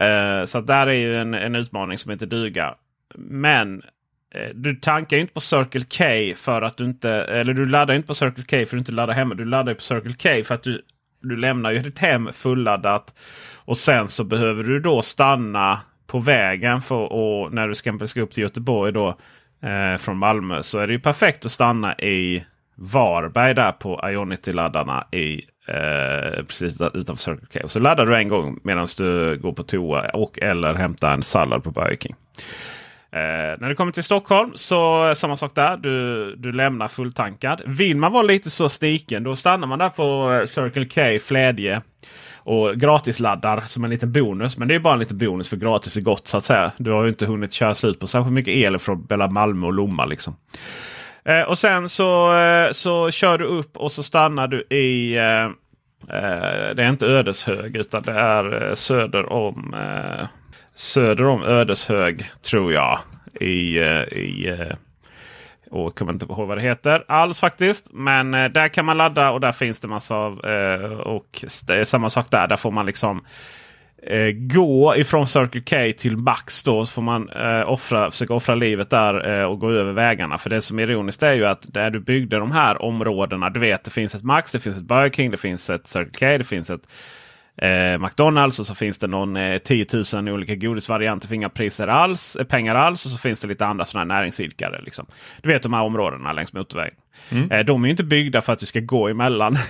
Uh, 0.02 0.46
så 0.46 0.62
där 0.62 0.88
är 0.88 0.92
ju 0.92 1.16
en, 1.16 1.34
en 1.34 1.56
utmaning 1.56 1.98
som 1.98 2.12
inte 2.12 2.26
duga. 2.26 2.76
Men 3.16 3.82
uh, 4.36 4.54
du 4.54 4.76
tankar 4.76 5.18
inte 5.18 5.34
på 5.34 5.40
Circle 5.40 5.84
K 5.98 6.36
för 6.38 6.62
att 6.62 6.78
du 6.78 6.86
inte, 6.86 7.12
eller 7.12 7.54
du 7.54 7.66
laddar 7.66 7.94
inte 7.94 8.08
på 8.08 8.16
Circle 8.16 8.44
K 8.44 8.58
för 8.58 8.64
att 8.64 8.72
du 8.72 8.78
inte 8.78 8.92
laddar 8.92 9.14
hemma. 9.14 9.36
Du 9.36 9.46
laddar 9.46 9.74
på 9.74 9.82
Circle 9.82 10.14
K 10.14 10.44
för 10.44 10.56
att 10.56 10.64
du, 10.64 10.82
du 11.22 11.36
lämnar 11.36 11.72
ju 11.72 11.80
ditt 11.80 12.00
hem 12.00 12.30
fulladdat. 12.34 13.14
Och 13.56 13.78
sen 13.78 14.08
så 14.08 14.24
behöver 14.24 14.64
du 14.64 14.80
då 14.80 15.02
stanna 15.02 15.80
på 16.08 16.20
vägen 16.20 16.82
för 16.82 17.14
och 17.14 17.54
när 17.54 17.68
du 17.68 17.76
ska, 17.76 18.08
ska 18.08 18.22
upp 18.22 18.32
till 18.32 18.44
Göteborg 18.44 18.94
då 18.94 19.18
eh, 19.62 19.98
från 19.98 20.18
Malmö 20.18 20.64
så 20.64 20.80
är 20.80 20.88
det 20.88 20.94
ju 20.94 21.00
perfekt 21.00 21.46
att 21.46 21.52
stanna 21.52 21.96
i 21.96 22.46
Varberg 22.76 23.54
där 23.54 23.72
på 23.72 24.02
Ionity-laddarna 24.04 25.08
i 25.12 25.42
eh, 25.68 26.44
precis 26.44 26.82
utanför 26.94 27.24
Circle 27.24 27.62
K. 27.62 27.70
Så 27.70 27.80
laddar 27.80 28.06
du 28.06 28.16
en 28.16 28.28
gång 28.28 28.60
medan 28.64 28.88
du 28.98 29.38
går 29.38 29.54
på 29.54 29.64
toa 29.64 30.10
och 30.10 30.40
eller 30.42 30.74
hämtar 30.74 31.14
en 31.14 31.24
sallad 31.24 31.64
på 31.64 31.72
Burger 31.72 31.96
King. 31.96 32.16
Eh, 33.18 33.58
när 33.60 33.70
du 33.70 33.76
kommer 33.76 33.92
till 33.92 34.04
Stockholm 34.04 34.52
så 34.56 35.08
eh, 35.08 35.14
samma 35.14 35.38
sak 35.38 35.56
där. 35.56 35.78
Du, 35.78 36.36
du 36.36 36.52
lämnar 36.52 36.88
fulltankad. 36.88 37.62
Vill 37.66 37.98
man 37.98 38.12
vara 38.12 38.24
lite 38.24 38.50
så 38.50 38.70
stiken 38.70 39.24
då 39.24 39.36
stannar 39.36 39.68
man 39.68 39.80
där 39.80 39.90
på 39.90 40.34
eh, 40.34 40.46
Circle 40.46 40.86
K 40.86 41.26
Flädje 41.26 41.82
och 42.36 42.76
gratisladdar 42.76 43.64
som 43.66 43.84
en 43.84 43.90
liten 43.90 44.12
bonus. 44.12 44.58
Men 44.58 44.68
det 44.68 44.76
är 44.76 44.80
bara 44.80 44.94
en 44.94 45.00
liten 45.00 45.18
bonus 45.18 45.50
för 45.50 45.58
gratis 45.58 45.98
är 45.98 46.02
gott 46.02 46.28
så 46.28 46.38
att 46.38 46.46
säga. 46.46 46.72
Du 46.78 46.92
har 46.92 47.04
ju 47.04 47.10
inte 47.10 47.26
hunnit 47.26 47.54
köra 47.54 47.76
slut 47.76 48.00
på 48.00 48.08
särskilt 48.08 48.34
mycket 48.34 48.54
el 48.56 48.80
från 48.80 49.08
mellan 49.10 49.34
Malmö 49.34 49.68
och 49.68 49.74
Lomma. 49.74 50.06
Liksom. 50.06 50.36
Eh, 51.26 51.42
och 51.42 51.58
sen 51.58 51.90
så, 51.90 52.36
eh, 52.36 52.72
så 52.72 53.12
kör 53.12 53.38
du 53.38 53.46
upp 53.46 53.78
och 53.78 53.92
så 53.92 54.04
stannar 54.04 54.48
du 54.48 54.62
i 54.62 55.18
eh, 55.18 55.46
eh 56.18 56.76
det 56.76 56.84
är 56.84 56.90
inte 56.90 57.08
Ödeshög 57.08 57.76
utan 57.76 58.04
det 58.04 58.12
är 58.12 58.68
eh, 58.68 58.74
söder 58.74 59.32
om 59.32 59.74
eh, 59.74 60.26
söder 60.78 61.26
om 61.26 61.44
Ödeshög 61.44 62.32
tror 62.42 62.74
jag. 62.74 63.00
I, 63.40 63.78
eh, 63.78 64.04
i 64.18 64.56
eh, 64.60 64.76
och 65.72 65.98
kommer 65.98 66.14
inte 66.14 66.26
ihåg 66.26 66.48
vad 66.48 66.58
det 66.58 66.62
heter 66.62 67.04
alls 67.08 67.40
faktiskt. 67.40 67.88
Men 67.94 68.34
eh, 68.34 68.50
där 68.50 68.68
kan 68.68 68.86
man 68.86 68.98
ladda 68.98 69.32
och 69.32 69.40
där 69.40 69.52
finns 69.52 69.80
det 69.80 69.88
massa 69.88 70.16
av. 70.16 70.46
Eh, 70.46 70.92
och 70.92 71.46
samma 71.84 72.10
sak 72.10 72.32
där. 72.32 72.48
Där 72.48 72.58
får 72.58 72.72
man 72.72 72.86
liksom 72.86 73.26
eh, 74.04 74.32
gå 74.32 74.96
ifrån 74.96 75.28
Circle 75.28 75.62
K 75.62 75.98
till 75.98 76.18
Max. 76.18 76.64
Då 76.64 76.86
så 76.86 76.92
får 76.92 77.02
man 77.02 77.30
eh, 77.30 77.72
offra, 77.72 78.12
försöka 78.12 78.34
offra 78.34 78.56
livet 78.56 78.90
där 78.90 79.40
eh, 79.40 79.46
och 79.46 79.60
gå 79.60 79.72
över 79.72 79.94
vägarna. 79.94 80.38
För 80.38 80.50
det 80.50 80.62
som 80.62 80.80
är 80.80 80.84
ironiskt 80.84 81.24
är 81.24 81.34
ju 81.34 81.46
att 81.46 81.74
där 81.74 81.90
du 81.90 82.00
byggde 82.00 82.38
de 82.38 82.52
här 82.52 82.82
områdena. 82.82 83.50
Du 83.50 83.60
vet 83.60 83.84
det 83.84 83.92
finns 83.92 84.16
ett 84.16 84.24
Max, 84.24 84.52
det 84.52 84.60
finns 84.60 84.78
ett 84.78 84.84
Burger 84.84 85.10
King, 85.10 85.32
det 85.32 85.38
finns 85.38 85.70
ett 85.70 85.88
Circle 85.88 86.20
K, 86.20 86.38
det 86.38 86.44
finns 86.44 86.70
ett 86.70 86.88
eh, 87.58 87.98
McDonalds 87.98 88.60
och 88.60 88.66
så 88.66 88.76
finns 88.76 88.98
det 88.98 89.08
någon 89.08 89.36
eh, 89.36 89.58
10 89.58 89.86
000 90.14 90.30
olika 90.30 90.56
godisvarianter 90.56 91.28
för 91.28 91.36
inga 91.36 91.50
priser 91.50 91.88
alls, 91.88 92.36
eh, 92.36 92.46
pengar 92.46 92.76
alls. 92.76 93.06
Och 93.06 93.12
så 93.12 93.18
finns 93.18 93.42
det 93.42 93.48
lite 93.48 93.66
andra 93.66 93.86
sådana 93.86 94.14
näringsidkare. 94.14 94.82
Liksom. 94.82 95.06
Du 95.42 95.50
vet 95.50 95.64
de 95.64 95.74
här 95.74 95.84
områdena 95.84 96.34
längs 96.34 96.54
motorvägen. 96.54 96.96
Mm. 97.30 97.52
Eh, 97.52 97.66
de 97.66 97.86
är 97.86 97.90
inte 97.90 98.04
byggda 98.04 98.42
för 98.42 98.54
att 98.54 98.60
du 98.60 98.66
ska 98.66 98.80
gå 98.80 99.08
emellan. 99.08 99.58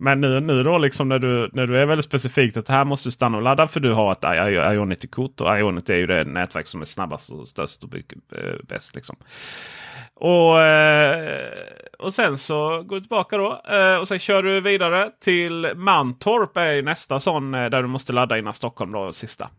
Men 0.00 0.20
nu, 0.20 0.40
nu 0.40 0.62
då 0.62 0.78
liksom 0.78 1.08
när 1.08 1.18
du, 1.18 1.50
när 1.52 1.66
du 1.66 1.78
är 1.78 1.86
väldigt 1.86 2.04
specifikt 2.04 2.56
att 2.56 2.68
här 2.68 2.84
måste 2.84 3.06
du 3.08 3.10
stanna 3.10 3.36
och 3.36 3.42
ladda 3.42 3.66
för 3.66 3.80
du 3.80 3.92
har 3.92 4.12
ett 4.12 4.24
Ionity-kort. 4.74 5.40
Och 5.40 5.58
Ionity 5.58 5.92
är 5.92 5.96
ju 5.96 6.06
det 6.06 6.24
nätverk 6.24 6.66
som 6.66 6.80
är 6.80 6.84
snabbast 6.84 7.30
och 7.30 7.48
störst 7.48 7.84
och 7.84 7.94
eh, 7.94 8.54
bäst. 8.68 8.94
Liksom. 8.94 9.16
Och, 10.14 10.60
eh, 10.60 11.48
och 11.98 12.14
sen 12.14 12.38
så 12.38 12.82
går 12.82 12.96
du 12.96 13.00
tillbaka 13.00 13.36
då. 13.36 13.62
Eh, 13.70 13.96
och 13.96 14.08
sen 14.08 14.18
kör 14.18 14.42
du 14.42 14.60
vidare 14.60 15.10
till 15.20 15.72
Mantorp. 15.76 16.56
är 16.56 16.82
nästa 16.82 17.20
sån 17.20 17.54
eh, 17.54 17.70
där 17.70 17.82
du 17.82 17.88
måste 17.88 18.12
ladda 18.12 18.38
innan 18.38 18.54
Stockholm. 18.54 18.92
Då, 18.92 19.12
sista. 19.12 19.50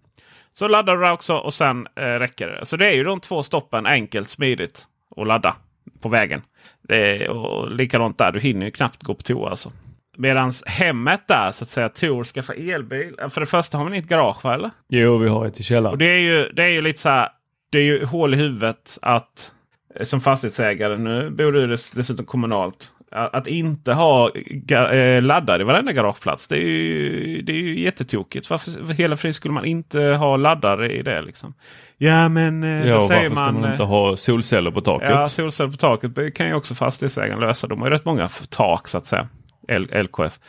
Så 0.52 0.68
laddar 0.68 0.96
du 0.96 1.02
där 1.02 1.12
också 1.12 1.36
och 1.38 1.54
sen 1.54 1.88
räcker 1.96 2.48
det. 2.48 2.66
Så 2.66 2.78
det 2.78 2.88
är 2.88 2.94
ju 2.94 3.04
de 3.04 3.20
två 3.20 3.44
stoppen 3.44 3.86
enkelt, 3.86 4.30
smidigt 4.30 4.88
att 5.18 5.28
ladda 5.28 5.56
på 6.02 6.10
vägen. 6.10 6.42
Det 6.82 7.24
är, 7.24 7.30
och 7.30 7.72
likadant 7.72 8.18
där, 8.18 8.32
du 8.32 8.40
hinner 8.40 8.66
ju 8.66 8.72
knappt 8.72 9.04
gå 9.04 9.14
på 9.14 9.24
toa 9.24 9.50
alltså. 9.50 9.72
Medans 10.20 10.64
hemmet 10.66 11.22
där 11.28 11.52
så 11.52 11.64
att 11.64 11.70
säga, 11.70 11.90
Tor 11.90 12.24
skaffa 12.24 12.54
elbil. 12.54 13.16
För 13.30 13.42
det 13.42 13.48
första 13.48 13.78
har 13.78 13.86
man 13.86 13.94
inte 13.94 14.08
garage 14.08 14.44
va, 14.44 14.54
eller? 14.54 14.72
Jo, 14.90 15.18
vi 15.18 15.30
har 15.30 15.46
ett 15.46 15.60
i 15.60 15.64
källaren. 15.64 15.92
Och 15.94 15.98
det 15.98 16.10
är 16.10 16.20
ju, 16.20 16.50
det 16.50 16.64
är 16.64 16.70
ju 16.70 16.82
lite 16.82 17.02
så 17.02 17.10
här. 17.10 17.30
Det 17.72 17.78
är 17.78 17.84
ju 17.84 18.06
hål 18.06 18.34
i 18.34 18.38
huvudet 18.38 18.98
att 19.02 19.52
Eh, 19.96 20.04
som 20.04 20.22
fastighetsägare, 20.22 20.98
nu 20.98 21.30
bor 21.30 21.52
du 21.52 21.68
dessutom 21.68 22.26
kommunalt. 22.26 22.92
Att 23.12 23.48
inte 23.48 23.94
ha 23.94 24.32
eh, 24.72 25.22
laddare 25.22 25.62
i 25.62 25.66
varenda 25.66 25.92
garageplats. 25.92 26.48
Det 26.48 26.58
är 26.58 26.68
ju, 26.68 27.42
det 27.42 27.52
är 27.52 27.56
ju 27.56 27.80
jättetokigt. 27.80 28.50
Varför 28.50 28.94
hela 28.94 29.18
fri 29.18 29.34
skulle 29.34 29.54
man 29.54 29.66
inte 29.66 30.00
ha 30.00 30.38
laddare 30.38 30.94
i 30.94 31.02
det? 31.02 31.22
Liksom? 31.22 31.54
Ja 31.98 32.30
men 32.30 32.64
eh, 32.64 32.88
ja, 32.88 32.94
då 32.94 33.00
säger 33.00 33.30
man... 33.30 33.54
Ska 33.54 33.62
man 33.62 33.72
inte 33.72 33.84
ha 33.84 34.18
solceller 34.18 34.72
på 34.72 34.82
taket? 34.82 35.10
Ja 35.10 35.30
solceller 35.30 35.72
på 35.72 35.78
taket 35.78 36.36
kan 36.36 36.48
ju 36.48 36.54
också 36.54 36.76
fastighetsägaren 36.76 37.40
lösa. 37.40 37.68
De 37.68 37.80
har 37.80 37.88
ju 37.88 37.94
rätt 37.94 38.06
många 38.06 38.30
tak 38.50 38.88
så 38.88 38.98
att 38.98 39.06
säga. 39.06 39.28
L 39.70 39.88
LKF. 39.94 40.40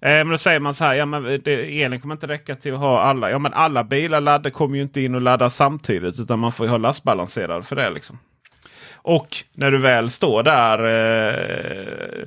Eh, 0.00 0.10
men 0.10 0.28
då 0.28 0.38
säger 0.38 0.60
man 0.60 0.74
så 0.74 0.84
här, 0.84 0.94
ja 0.94 1.06
men 1.06 1.40
det, 1.44 1.82
elen 1.82 2.00
kommer 2.00 2.14
inte 2.14 2.26
räcka 2.26 2.56
till 2.56 2.74
att 2.74 2.80
ha 2.80 3.00
alla. 3.00 3.30
Ja 3.30 3.38
men 3.38 3.52
alla 3.52 3.84
bilar 3.84 4.20
laddar 4.20 4.50
kommer 4.50 4.76
ju 4.76 4.82
inte 4.82 5.00
in 5.00 5.14
och 5.14 5.20
laddar 5.20 5.48
samtidigt. 5.48 6.20
Utan 6.20 6.38
man 6.38 6.52
får 6.52 6.66
ju 6.66 6.70
ha 6.70 6.78
lastbalanserare 6.78 7.62
för 7.62 7.76
det. 7.76 7.90
liksom. 7.90 8.18
Och 8.94 9.36
när 9.52 9.70
du 9.70 9.78
väl 9.78 10.10
står 10.10 10.42
där 10.42 10.78
eh, 10.84 12.24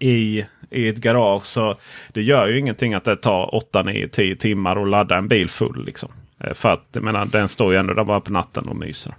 i, 0.00 0.46
i 0.70 0.88
ett 0.88 0.96
garage. 0.96 1.44
Så 1.44 1.76
det 2.12 2.22
gör 2.22 2.46
ju 2.46 2.58
ingenting 2.58 2.94
att 2.94 3.04
det 3.04 3.16
tar 3.16 3.54
8, 3.54 3.82
9, 3.82 4.08
10 4.08 4.36
timmar 4.36 4.82
att 4.82 4.88
ladda 4.88 5.16
en 5.16 5.28
bil 5.28 5.50
full. 5.50 5.84
Liksom. 5.86 6.08
Eh, 6.40 6.54
för 6.54 6.72
att 6.72 6.88
jag 6.92 7.02
menar, 7.02 7.26
den 7.26 7.48
står 7.48 7.72
ju 7.72 7.78
ändå 7.78 7.94
där 7.94 8.04
bara 8.04 8.20
på 8.20 8.32
natten 8.32 8.68
och 8.68 8.76
myser. 8.76 9.14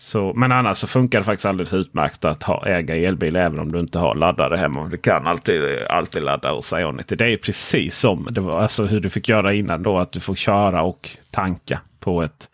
Så, 0.00 0.32
men 0.34 0.52
annars 0.52 0.78
så 0.78 0.86
funkar 0.86 1.18
det 1.18 1.24
faktiskt 1.24 1.46
alldeles 1.46 1.74
utmärkt 1.74 2.24
att 2.24 2.42
ha, 2.42 2.66
äga 2.66 2.96
elbil 2.96 3.36
även 3.36 3.58
om 3.58 3.72
du 3.72 3.80
inte 3.80 3.98
har 3.98 4.14
laddare 4.14 4.56
hemma. 4.56 4.88
Du 4.88 4.96
kan 4.96 5.26
alltid, 5.26 5.62
alltid 5.88 6.22
ladda 6.22 6.52
hos 6.52 6.72
Ionity. 6.72 7.16
Det 7.16 7.32
är 7.32 7.36
precis 7.36 7.96
som 7.96 8.28
det 8.30 8.40
var, 8.40 8.60
alltså 8.60 8.86
hur 8.86 9.00
du 9.00 9.10
fick 9.10 9.28
göra 9.28 9.54
innan 9.54 9.82
då. 9.82 9.98
Att 9.98 10.12
du 10.12 10.20
får 10.20 10.34
köra 10.34 10.82
och 10.82 11.10
tanka 11.30 11.80
på 12.00 12.22
ett 12.22 12.48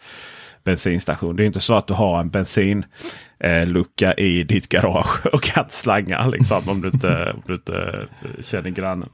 bensinstation. 0.65 1.37
Det 1.37 1.45
är 1.45 1.47
inte 1.47 1.61
så 1.61 1.75
att 1.75 1.87
du 1.87 1.95
har 1.95 2.21
en 2.21 2.31
bensinlucka 2.31 4.13
eh, 4.13 4.25
i 4.25 4.45
ditt 4.45 4.69
garage 4.69 5.27
och 5.33 5.43
kan 5.43 5.65
slanga 5.71 6.27
liksom, 6.27 6.69
om, 6.69 6.81
du 6.81 6.89
inte, 6.89 7.33
om 7.35 7.43
du 7.47 7.55
inte 7.55 8.07
känner 8.41 8.71
grannen. 8.71 9.09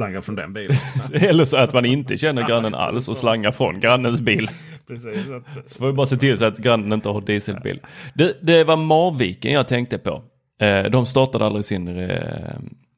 Slanga 0.00 0.22
från 0.22 0.34
den 0.36 0.52
bilen. 0.52 0.76
Eller 1.12 1.44
så 1.44 1.56
att 1.56 1.72
man 1.72 1.84
inte 1.84 2.18
känner 2.18 2.46
grannen 2.48 2.74
alls 2.74 3.08
och 3.08 3.16
slangar 3.16 3.50
från 3.52 3.80
grannens 3.80 4.20
bil. 4.20 4.50
Precis, 4.88 5.30
att, 5.30 5.70
Så 5.72 5.78
får 5.78 5.86
vi 5.86 5.92
bara 5.92 6.06
se 6.06 6.16
till 6.16 6.38
så 6.38 6.44
att 6.44 6.58
grannen 6.58 6.92
inte 6.92 7.08
har 7.08 7.20
dieselbil. 7.20 7.80
Det, 8.14 8.36
det 8.40 8.64
var 8.64 8.76
Marviken 8.76 9.52
jag 9.52 9.68
tänkte 9.68 9.98
på. 9.98 10.22
Eh, 10.60 10.82
de 10.84 11.06
startade 11.06 11.46
aldrig 11.46 11.64
sin, 11.64 11.88
eh, 12.10 12.56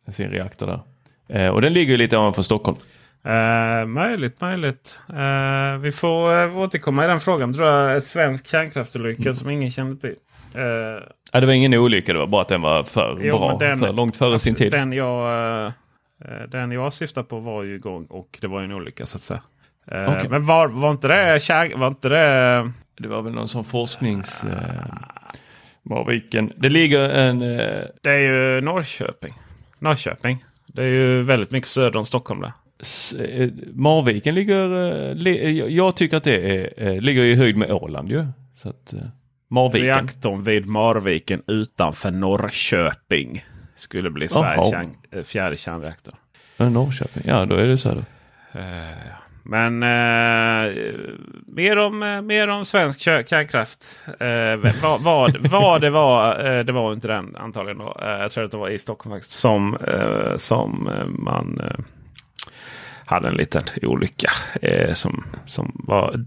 sin 0.09 0.30
reaktor 0.30 0.66
där. 0.66 0.80
Eh, 1.28 1.48
och 1.50 1.61
den 1.61 1.72
ligger 1.72 1.90
ju 1.92 1.96
lite 1.96 2.16
ovanför 2.18 2.42
Stockholm. 2.42 2.76
Eh, 3.24 3.86
möjligt, 3.86 4.40
möjligt. 4.40 4.98
Eh, 5.09 5.78
vi 5.80 5.92
får 5.92 6.42
eh, 6.42 6.59
återkomma 6.59 7.05
i 7.05 7.09
den 7.09 7.20
frågan. 7.20 7.55
Tror 7.55 7.68
jag 7.68 7.94
en 7.94 8.03
svensk 8.03 8.48
kärnkraftsolycka 8.48 9.34
som 9.34 9.50
ingen 9.50 9.70
kände 9.70 10.00
till. 10.00 10.14
Eh, 10.55 11.03
Ja, 11.34 11.40
det 11.40 11.46
var 11.46 11.53
ingen 11.53 11.74
olycka, 11.74 12.12
det 12.12 12.18
var 12.18 12.26
bara 12.26 12.42
att 12.42 12.48
den 12.48 12.62
var 12.62 12.82
för 12.84 13.18
Jo, 13.22 13.38
bra. 13.38 13.57
den- 13.61 13.78
för 13.78 13.92
långt 13.92 14.16
före 14.16 14.38
sin 14.38 14.55
tid. 14.55 14.72
Den 14.72 14.92
jag, 14.92 15.72
den 16.48 16.72
jag 16.72 16.92
syftar 16.92 17.22
på 17.22 17.38
var 17.40 17.62
ju 17.62 17.74
igång 17.74 18.04
och 18.06 18.38
det 18.40 18.46
var 18.46 18.60
ju 18.60 18.64
en 18.64 18.72
olycka 18.72 19.06
så 19.06 19.16
att 19.16 19.22
säga. 19.22 19.42
Eh, 19.86 20.10
Okej. 20.16 20.28
Men 20.30 20.46
var, 20.46 20.68
var 20.68 20.90
inte 20.90 21.08
det 21.08 21.42
kär, 21.42 21.76
var 21.76 21.86
inte 21.88 22.08
det... 22.08 22.70
Det 22.98 23.08
var 23.08 23.22
väl 23.22 23.32
någon 23.32 23.48
sån 23.48 23.64
forsknings... 23.64 24.44
Eh, 24.44 24.94
Marviken. 25.82 26.52
Det 26.56 26.68
ligger 26.68 27.00
en... 27.08 27.42
Eh, 27.42 27.82
Det 28.02 28.10
är 28.10 28.18
ju 28.18 28.60
Norrköping. 28.60 29.34
Norrköping. 29.78 30.44
Det 30.66 30.82
är 30.82 30.86
ju 30.88 31.22
väldigt 31.22 31.50
mycket 31.50 31.68
söder 31.68 31.98
om 31.98 32.04
Stockholm 32.04 32.40
där. 32.40 32.52
eh, 33.24 33.48
Marviken 33.72 34.34
ligger... 34.34 34.86
Eh, 35.10 35.14
li, 35.14 35.74
jag- 35.76 35.96
tycker 35.96 36.16
att 36.16 36.24
det 36.24 36.36
är, 36.56 36.72
eh, 36.88 37.00
ligger 37.00 37.22
i 37.22 37.34
höjd 37.34 37.56
med 37.56 37.70
Åland 37.72 38.10
ju. 38.10 38.26
Så 38.54 38.68
att, 38.68 38.92
eh, 38.92 38.98
Marviken. 39.48 39.86
Reaktorn 39.86 40.42
vid 40.42 40.66
Marviken 40.66 41.42
utanför 41.46 42.10
Norrköping 42.10 43.44
skulle 43.83 44.11
bli 44.11 44.28
Sveriges 44.28 44.70
kärn, 44.70 44.97
eh, 45.11 45.22
fjärde 45.22 45.57
kärnreaktor. 45.57 46.14
Ja, 46.57 46.68
Norrköping. 46.68 47.22
Ja, 47.26 47.45
då 47.45 47.55
är 47.55 47.66
det 47.66 47.78
söder. 47.78 48.05
Eh, 48.53 48.62
Men 49.45 49.83
eh, 49.83 50.72
mer, 51.47 51.78
om, 51.78 52.03
eh, 52.03 52.20
mer 52.22 52.49
om 52.49 52.64
svensk 52.64 53.01
kärnkraft. 53.01 54.01
Eh, 54.20 54.57
vad, 54.83 55.01
vad, 55.01 55.37
vad 55.51 55.80
det 55.80 55.91
var, 55.91 56.45
eh, 56.51 56.64
det 56.64 56.72
var 56.72 56.93
inte 56.93 57.09
den 57.09 57.37
antagligen. 57.37 57.78
Då. 57.78 57.97
Jag 58.01 58.30
tror 58.33 58.45
att 58.45 58.51
det 58.51 58.57
var 58.57 58.68
i 58.68 58.78
Stockholm 58.78 59.16
faktiskt. 59.16 59.33
Som, 59.41 59.78
som 60.37 60.91
man 61.18 61.61
hade 63.05 63.28
en 63.28 63.35
liten 63.35 63.62
olycka. 63.83 64.30
Som, 64.95 65.24
som 65.47 65.72
var 65.74 66.24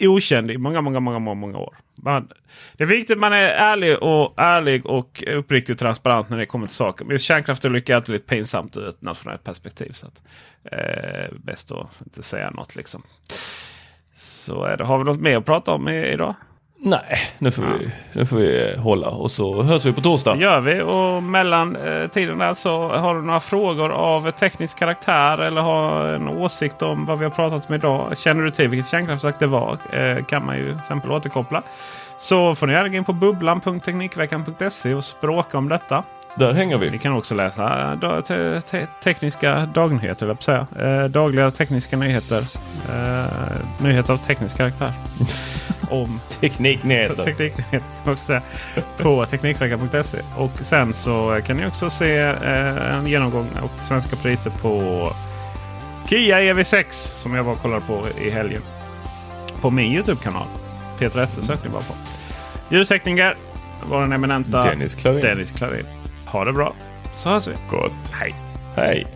okänd 0.00 0.50
i 0.50 0.58
många, 0.58 0.80
många, 0.80 1.00
många, 1.00 1.18
många, 1.18 1.34
många 1.40 1.58
år. 1.58 1.74
Man, 1.96 2.28
det 2.76 2.84
är 2.84 2.88
viktigt 2.88 3.14
att 3.14 3.20
man 3.20 3.32
är 3.32 3.48
ärlig 3.48 4.02
och, 4.02 4.34
ärlig 4.36 4.86
och 4.86 5.24
uppriktig 5.26 5.74
och 5.74 5.78
transparent 5.78 6.28
när 6.28 6.38
det 6.38 6.46
kommer 6.46 6.66
till 6.66 6.76
saker. 6.76 7.04
Men 7.04 7.18
kärnkraftsolycka 7.18 7.92
är 7.92 7.96
alltid 7.96 8.12
lite 8.12 8.26
pinsamt 8.26 8.76
ur 8.76 8.88
ett 8.88 9.02
nationellt 9.02 9.44
perspektiv. 9.44 9.92
Så 9.92 10.06
att, 10.06 10.22
eh, 10.64 11.36
bäst 11.38 11.72
att 11.72 12.02
inte 12.02 12.22
säga 12.22 12.50
något 12.50 12.76
liksom. 12.76 13.02
Så 14.14 14.66
eh, 14.66 14.72
är 14.72 14.76
det. 14.76 14.84
Har 14.84 14.98
vi 14.98 15.04
något 15.04 15.20
mer 15.20 15.36
att 15.36 15.44
prata 15.44 15.72
om 15.72 15.88
i, 15.88 16.06
idag? 16.12 16.34
Nej, 16.78 17.18
nu 17.38 17.50
får, 17.50 17.62
vi, 17.62 17.90
nu 18.12 18.26
får 18.26 18.36
vi 18.36 18.72
eh, 18.72 18.80
hålla 18.80 19.08
och 19.08 19.30
så 19.30 19.62
hörs 19.62 19.84
vi 19.86 19.92
på 19.92 20.00
torsdag. 20.00 20.34
Det 20.34 20.42
gör 20.42 20.60
vi 20.60 20.80
och 20.82 21.22
mellan 21.22 21.76
eh, 21.76 22.06
tiden 22.06 22.38
där 22.38 22.54
så 22.54 22.88
har 22.88 23.14
du 23.14 23.22
några 23.22 23.40
frågor 23.40 23.90
av 23.92 24.30
teknisk 24.30 24.78
karaktär 24.78 25.38
eller 25.38 25.60
har 25.60 26.06
en 26.06 26.28
åsikt 26.28 26.82
om 26.82 27.06
vad 27.06 27.18
vi 27.18 27.24
har 27.24 27.30
pratat 27.30 27.68
om 27.68 27.74
idag. 27.74 28.18
Känner 28.18 28.42
du 28.42 28.50
till 28.50 28.68
vilket 28.68 28.90
kärnkraftverk 28.90 29.34
det 29.38 29.46
var 29.46 29.78
eh, 29.92 30.24
kan 30.24 30.46
man 30.46 30.56
ju 30.56 30.70
till 30.70 30.78
exempel 30.80 31.10
återkoppla. 31.10 31.62
Så 32.18 32.54
får 32.54 32.66
ni 32.66 32.72
gärna 32.72 32.88
gå 32.88 32.96
in 32.96 33.04
på 33.04 33.12
bubblan.teknikveckan.se 33.12 34.94
och 34.94 35.04
språka 35.04 35.58
om 35.58 35.68
detta. 35.68 36.02
Där 36.34 36.52
hänger 36.52 36.78
Ni 36.78 36.88
vi. 36.88 36.98
kan 36.98 37.12
också 37.12 37.34
läsa 37.34 37.80
eh, 37.92 37.98
da- 37.98 38.22
te 38.22 38.60
te 38.60 38.86
tekniska 39.04 39.66
dagnyheter, 39.74 40.26
jag 40.26 40.42
säga. 40.42 40.66
Eh, 40.80 41.04
dagliga 41.04 41.50
tekniska 41.50 41.96
nyheter. 41.96 42.38
Eh, 42.88 43.32
nyheter 43.84 44.12
av 44.12 44.16
teknisk 44.16 44.56
karaktär. 44.56 44.92
om 45.90 46.20
Tekniknyheter. 46.40 47.52
På 49.02 49.26
Teknikveckan.se. 49.26 50.18
Och 50.36 50.50
sen 50.60 50.94
så 50.94 51.40
kan 51.46 51.56
ni 51.56 51.66
också 51.66 51.90
se 51.90 52.18
eh, 52.18 52.94
en 52.94 53.06
genomgång 53.06 53.48
och 53.62 53.84
svenska 53.88 54.16
priser 54.16 54.50
på 54.50 55.08
Kia 56.08 56.40
EV6 56.40 56.84
som 56.92 57.34
jag 57.34 57.44
var 57.44 57.52
och 57.52 57.58
kollade 57.58 57.82
på 57.86 58.06
i 58.20 58.30
helgen. 58.30 58.62
På 59.60 59.70
min 59.70 59.92
Youtube-kanal. 59.92 60.46
Peter 60.98 61.22
Esse 61.22 61.42
söker 61.42 61.64
ni 61.64 61.70
bara 61.70 61.82
på. 61.82 61.94
Ljudtekniker 62.74 63.36
var 63.90 64.00
den 64.00 64.12
eminenta 64.12 64.62
Dennis 64.62 64.94
Klarin. 64.94 65.20
Dennis 65.20 65.50
Klarin. 65.50 65.86
Ha 66.26 66.44
det 66.44 66.52
bra 66.52 66.74
så 67.14 67.28
hörs 67.28 67.46
vi. 67.46 67.54
Gott. 67.70 68.12
Hej! 68.12 68.34
Hej. 68.76 69.15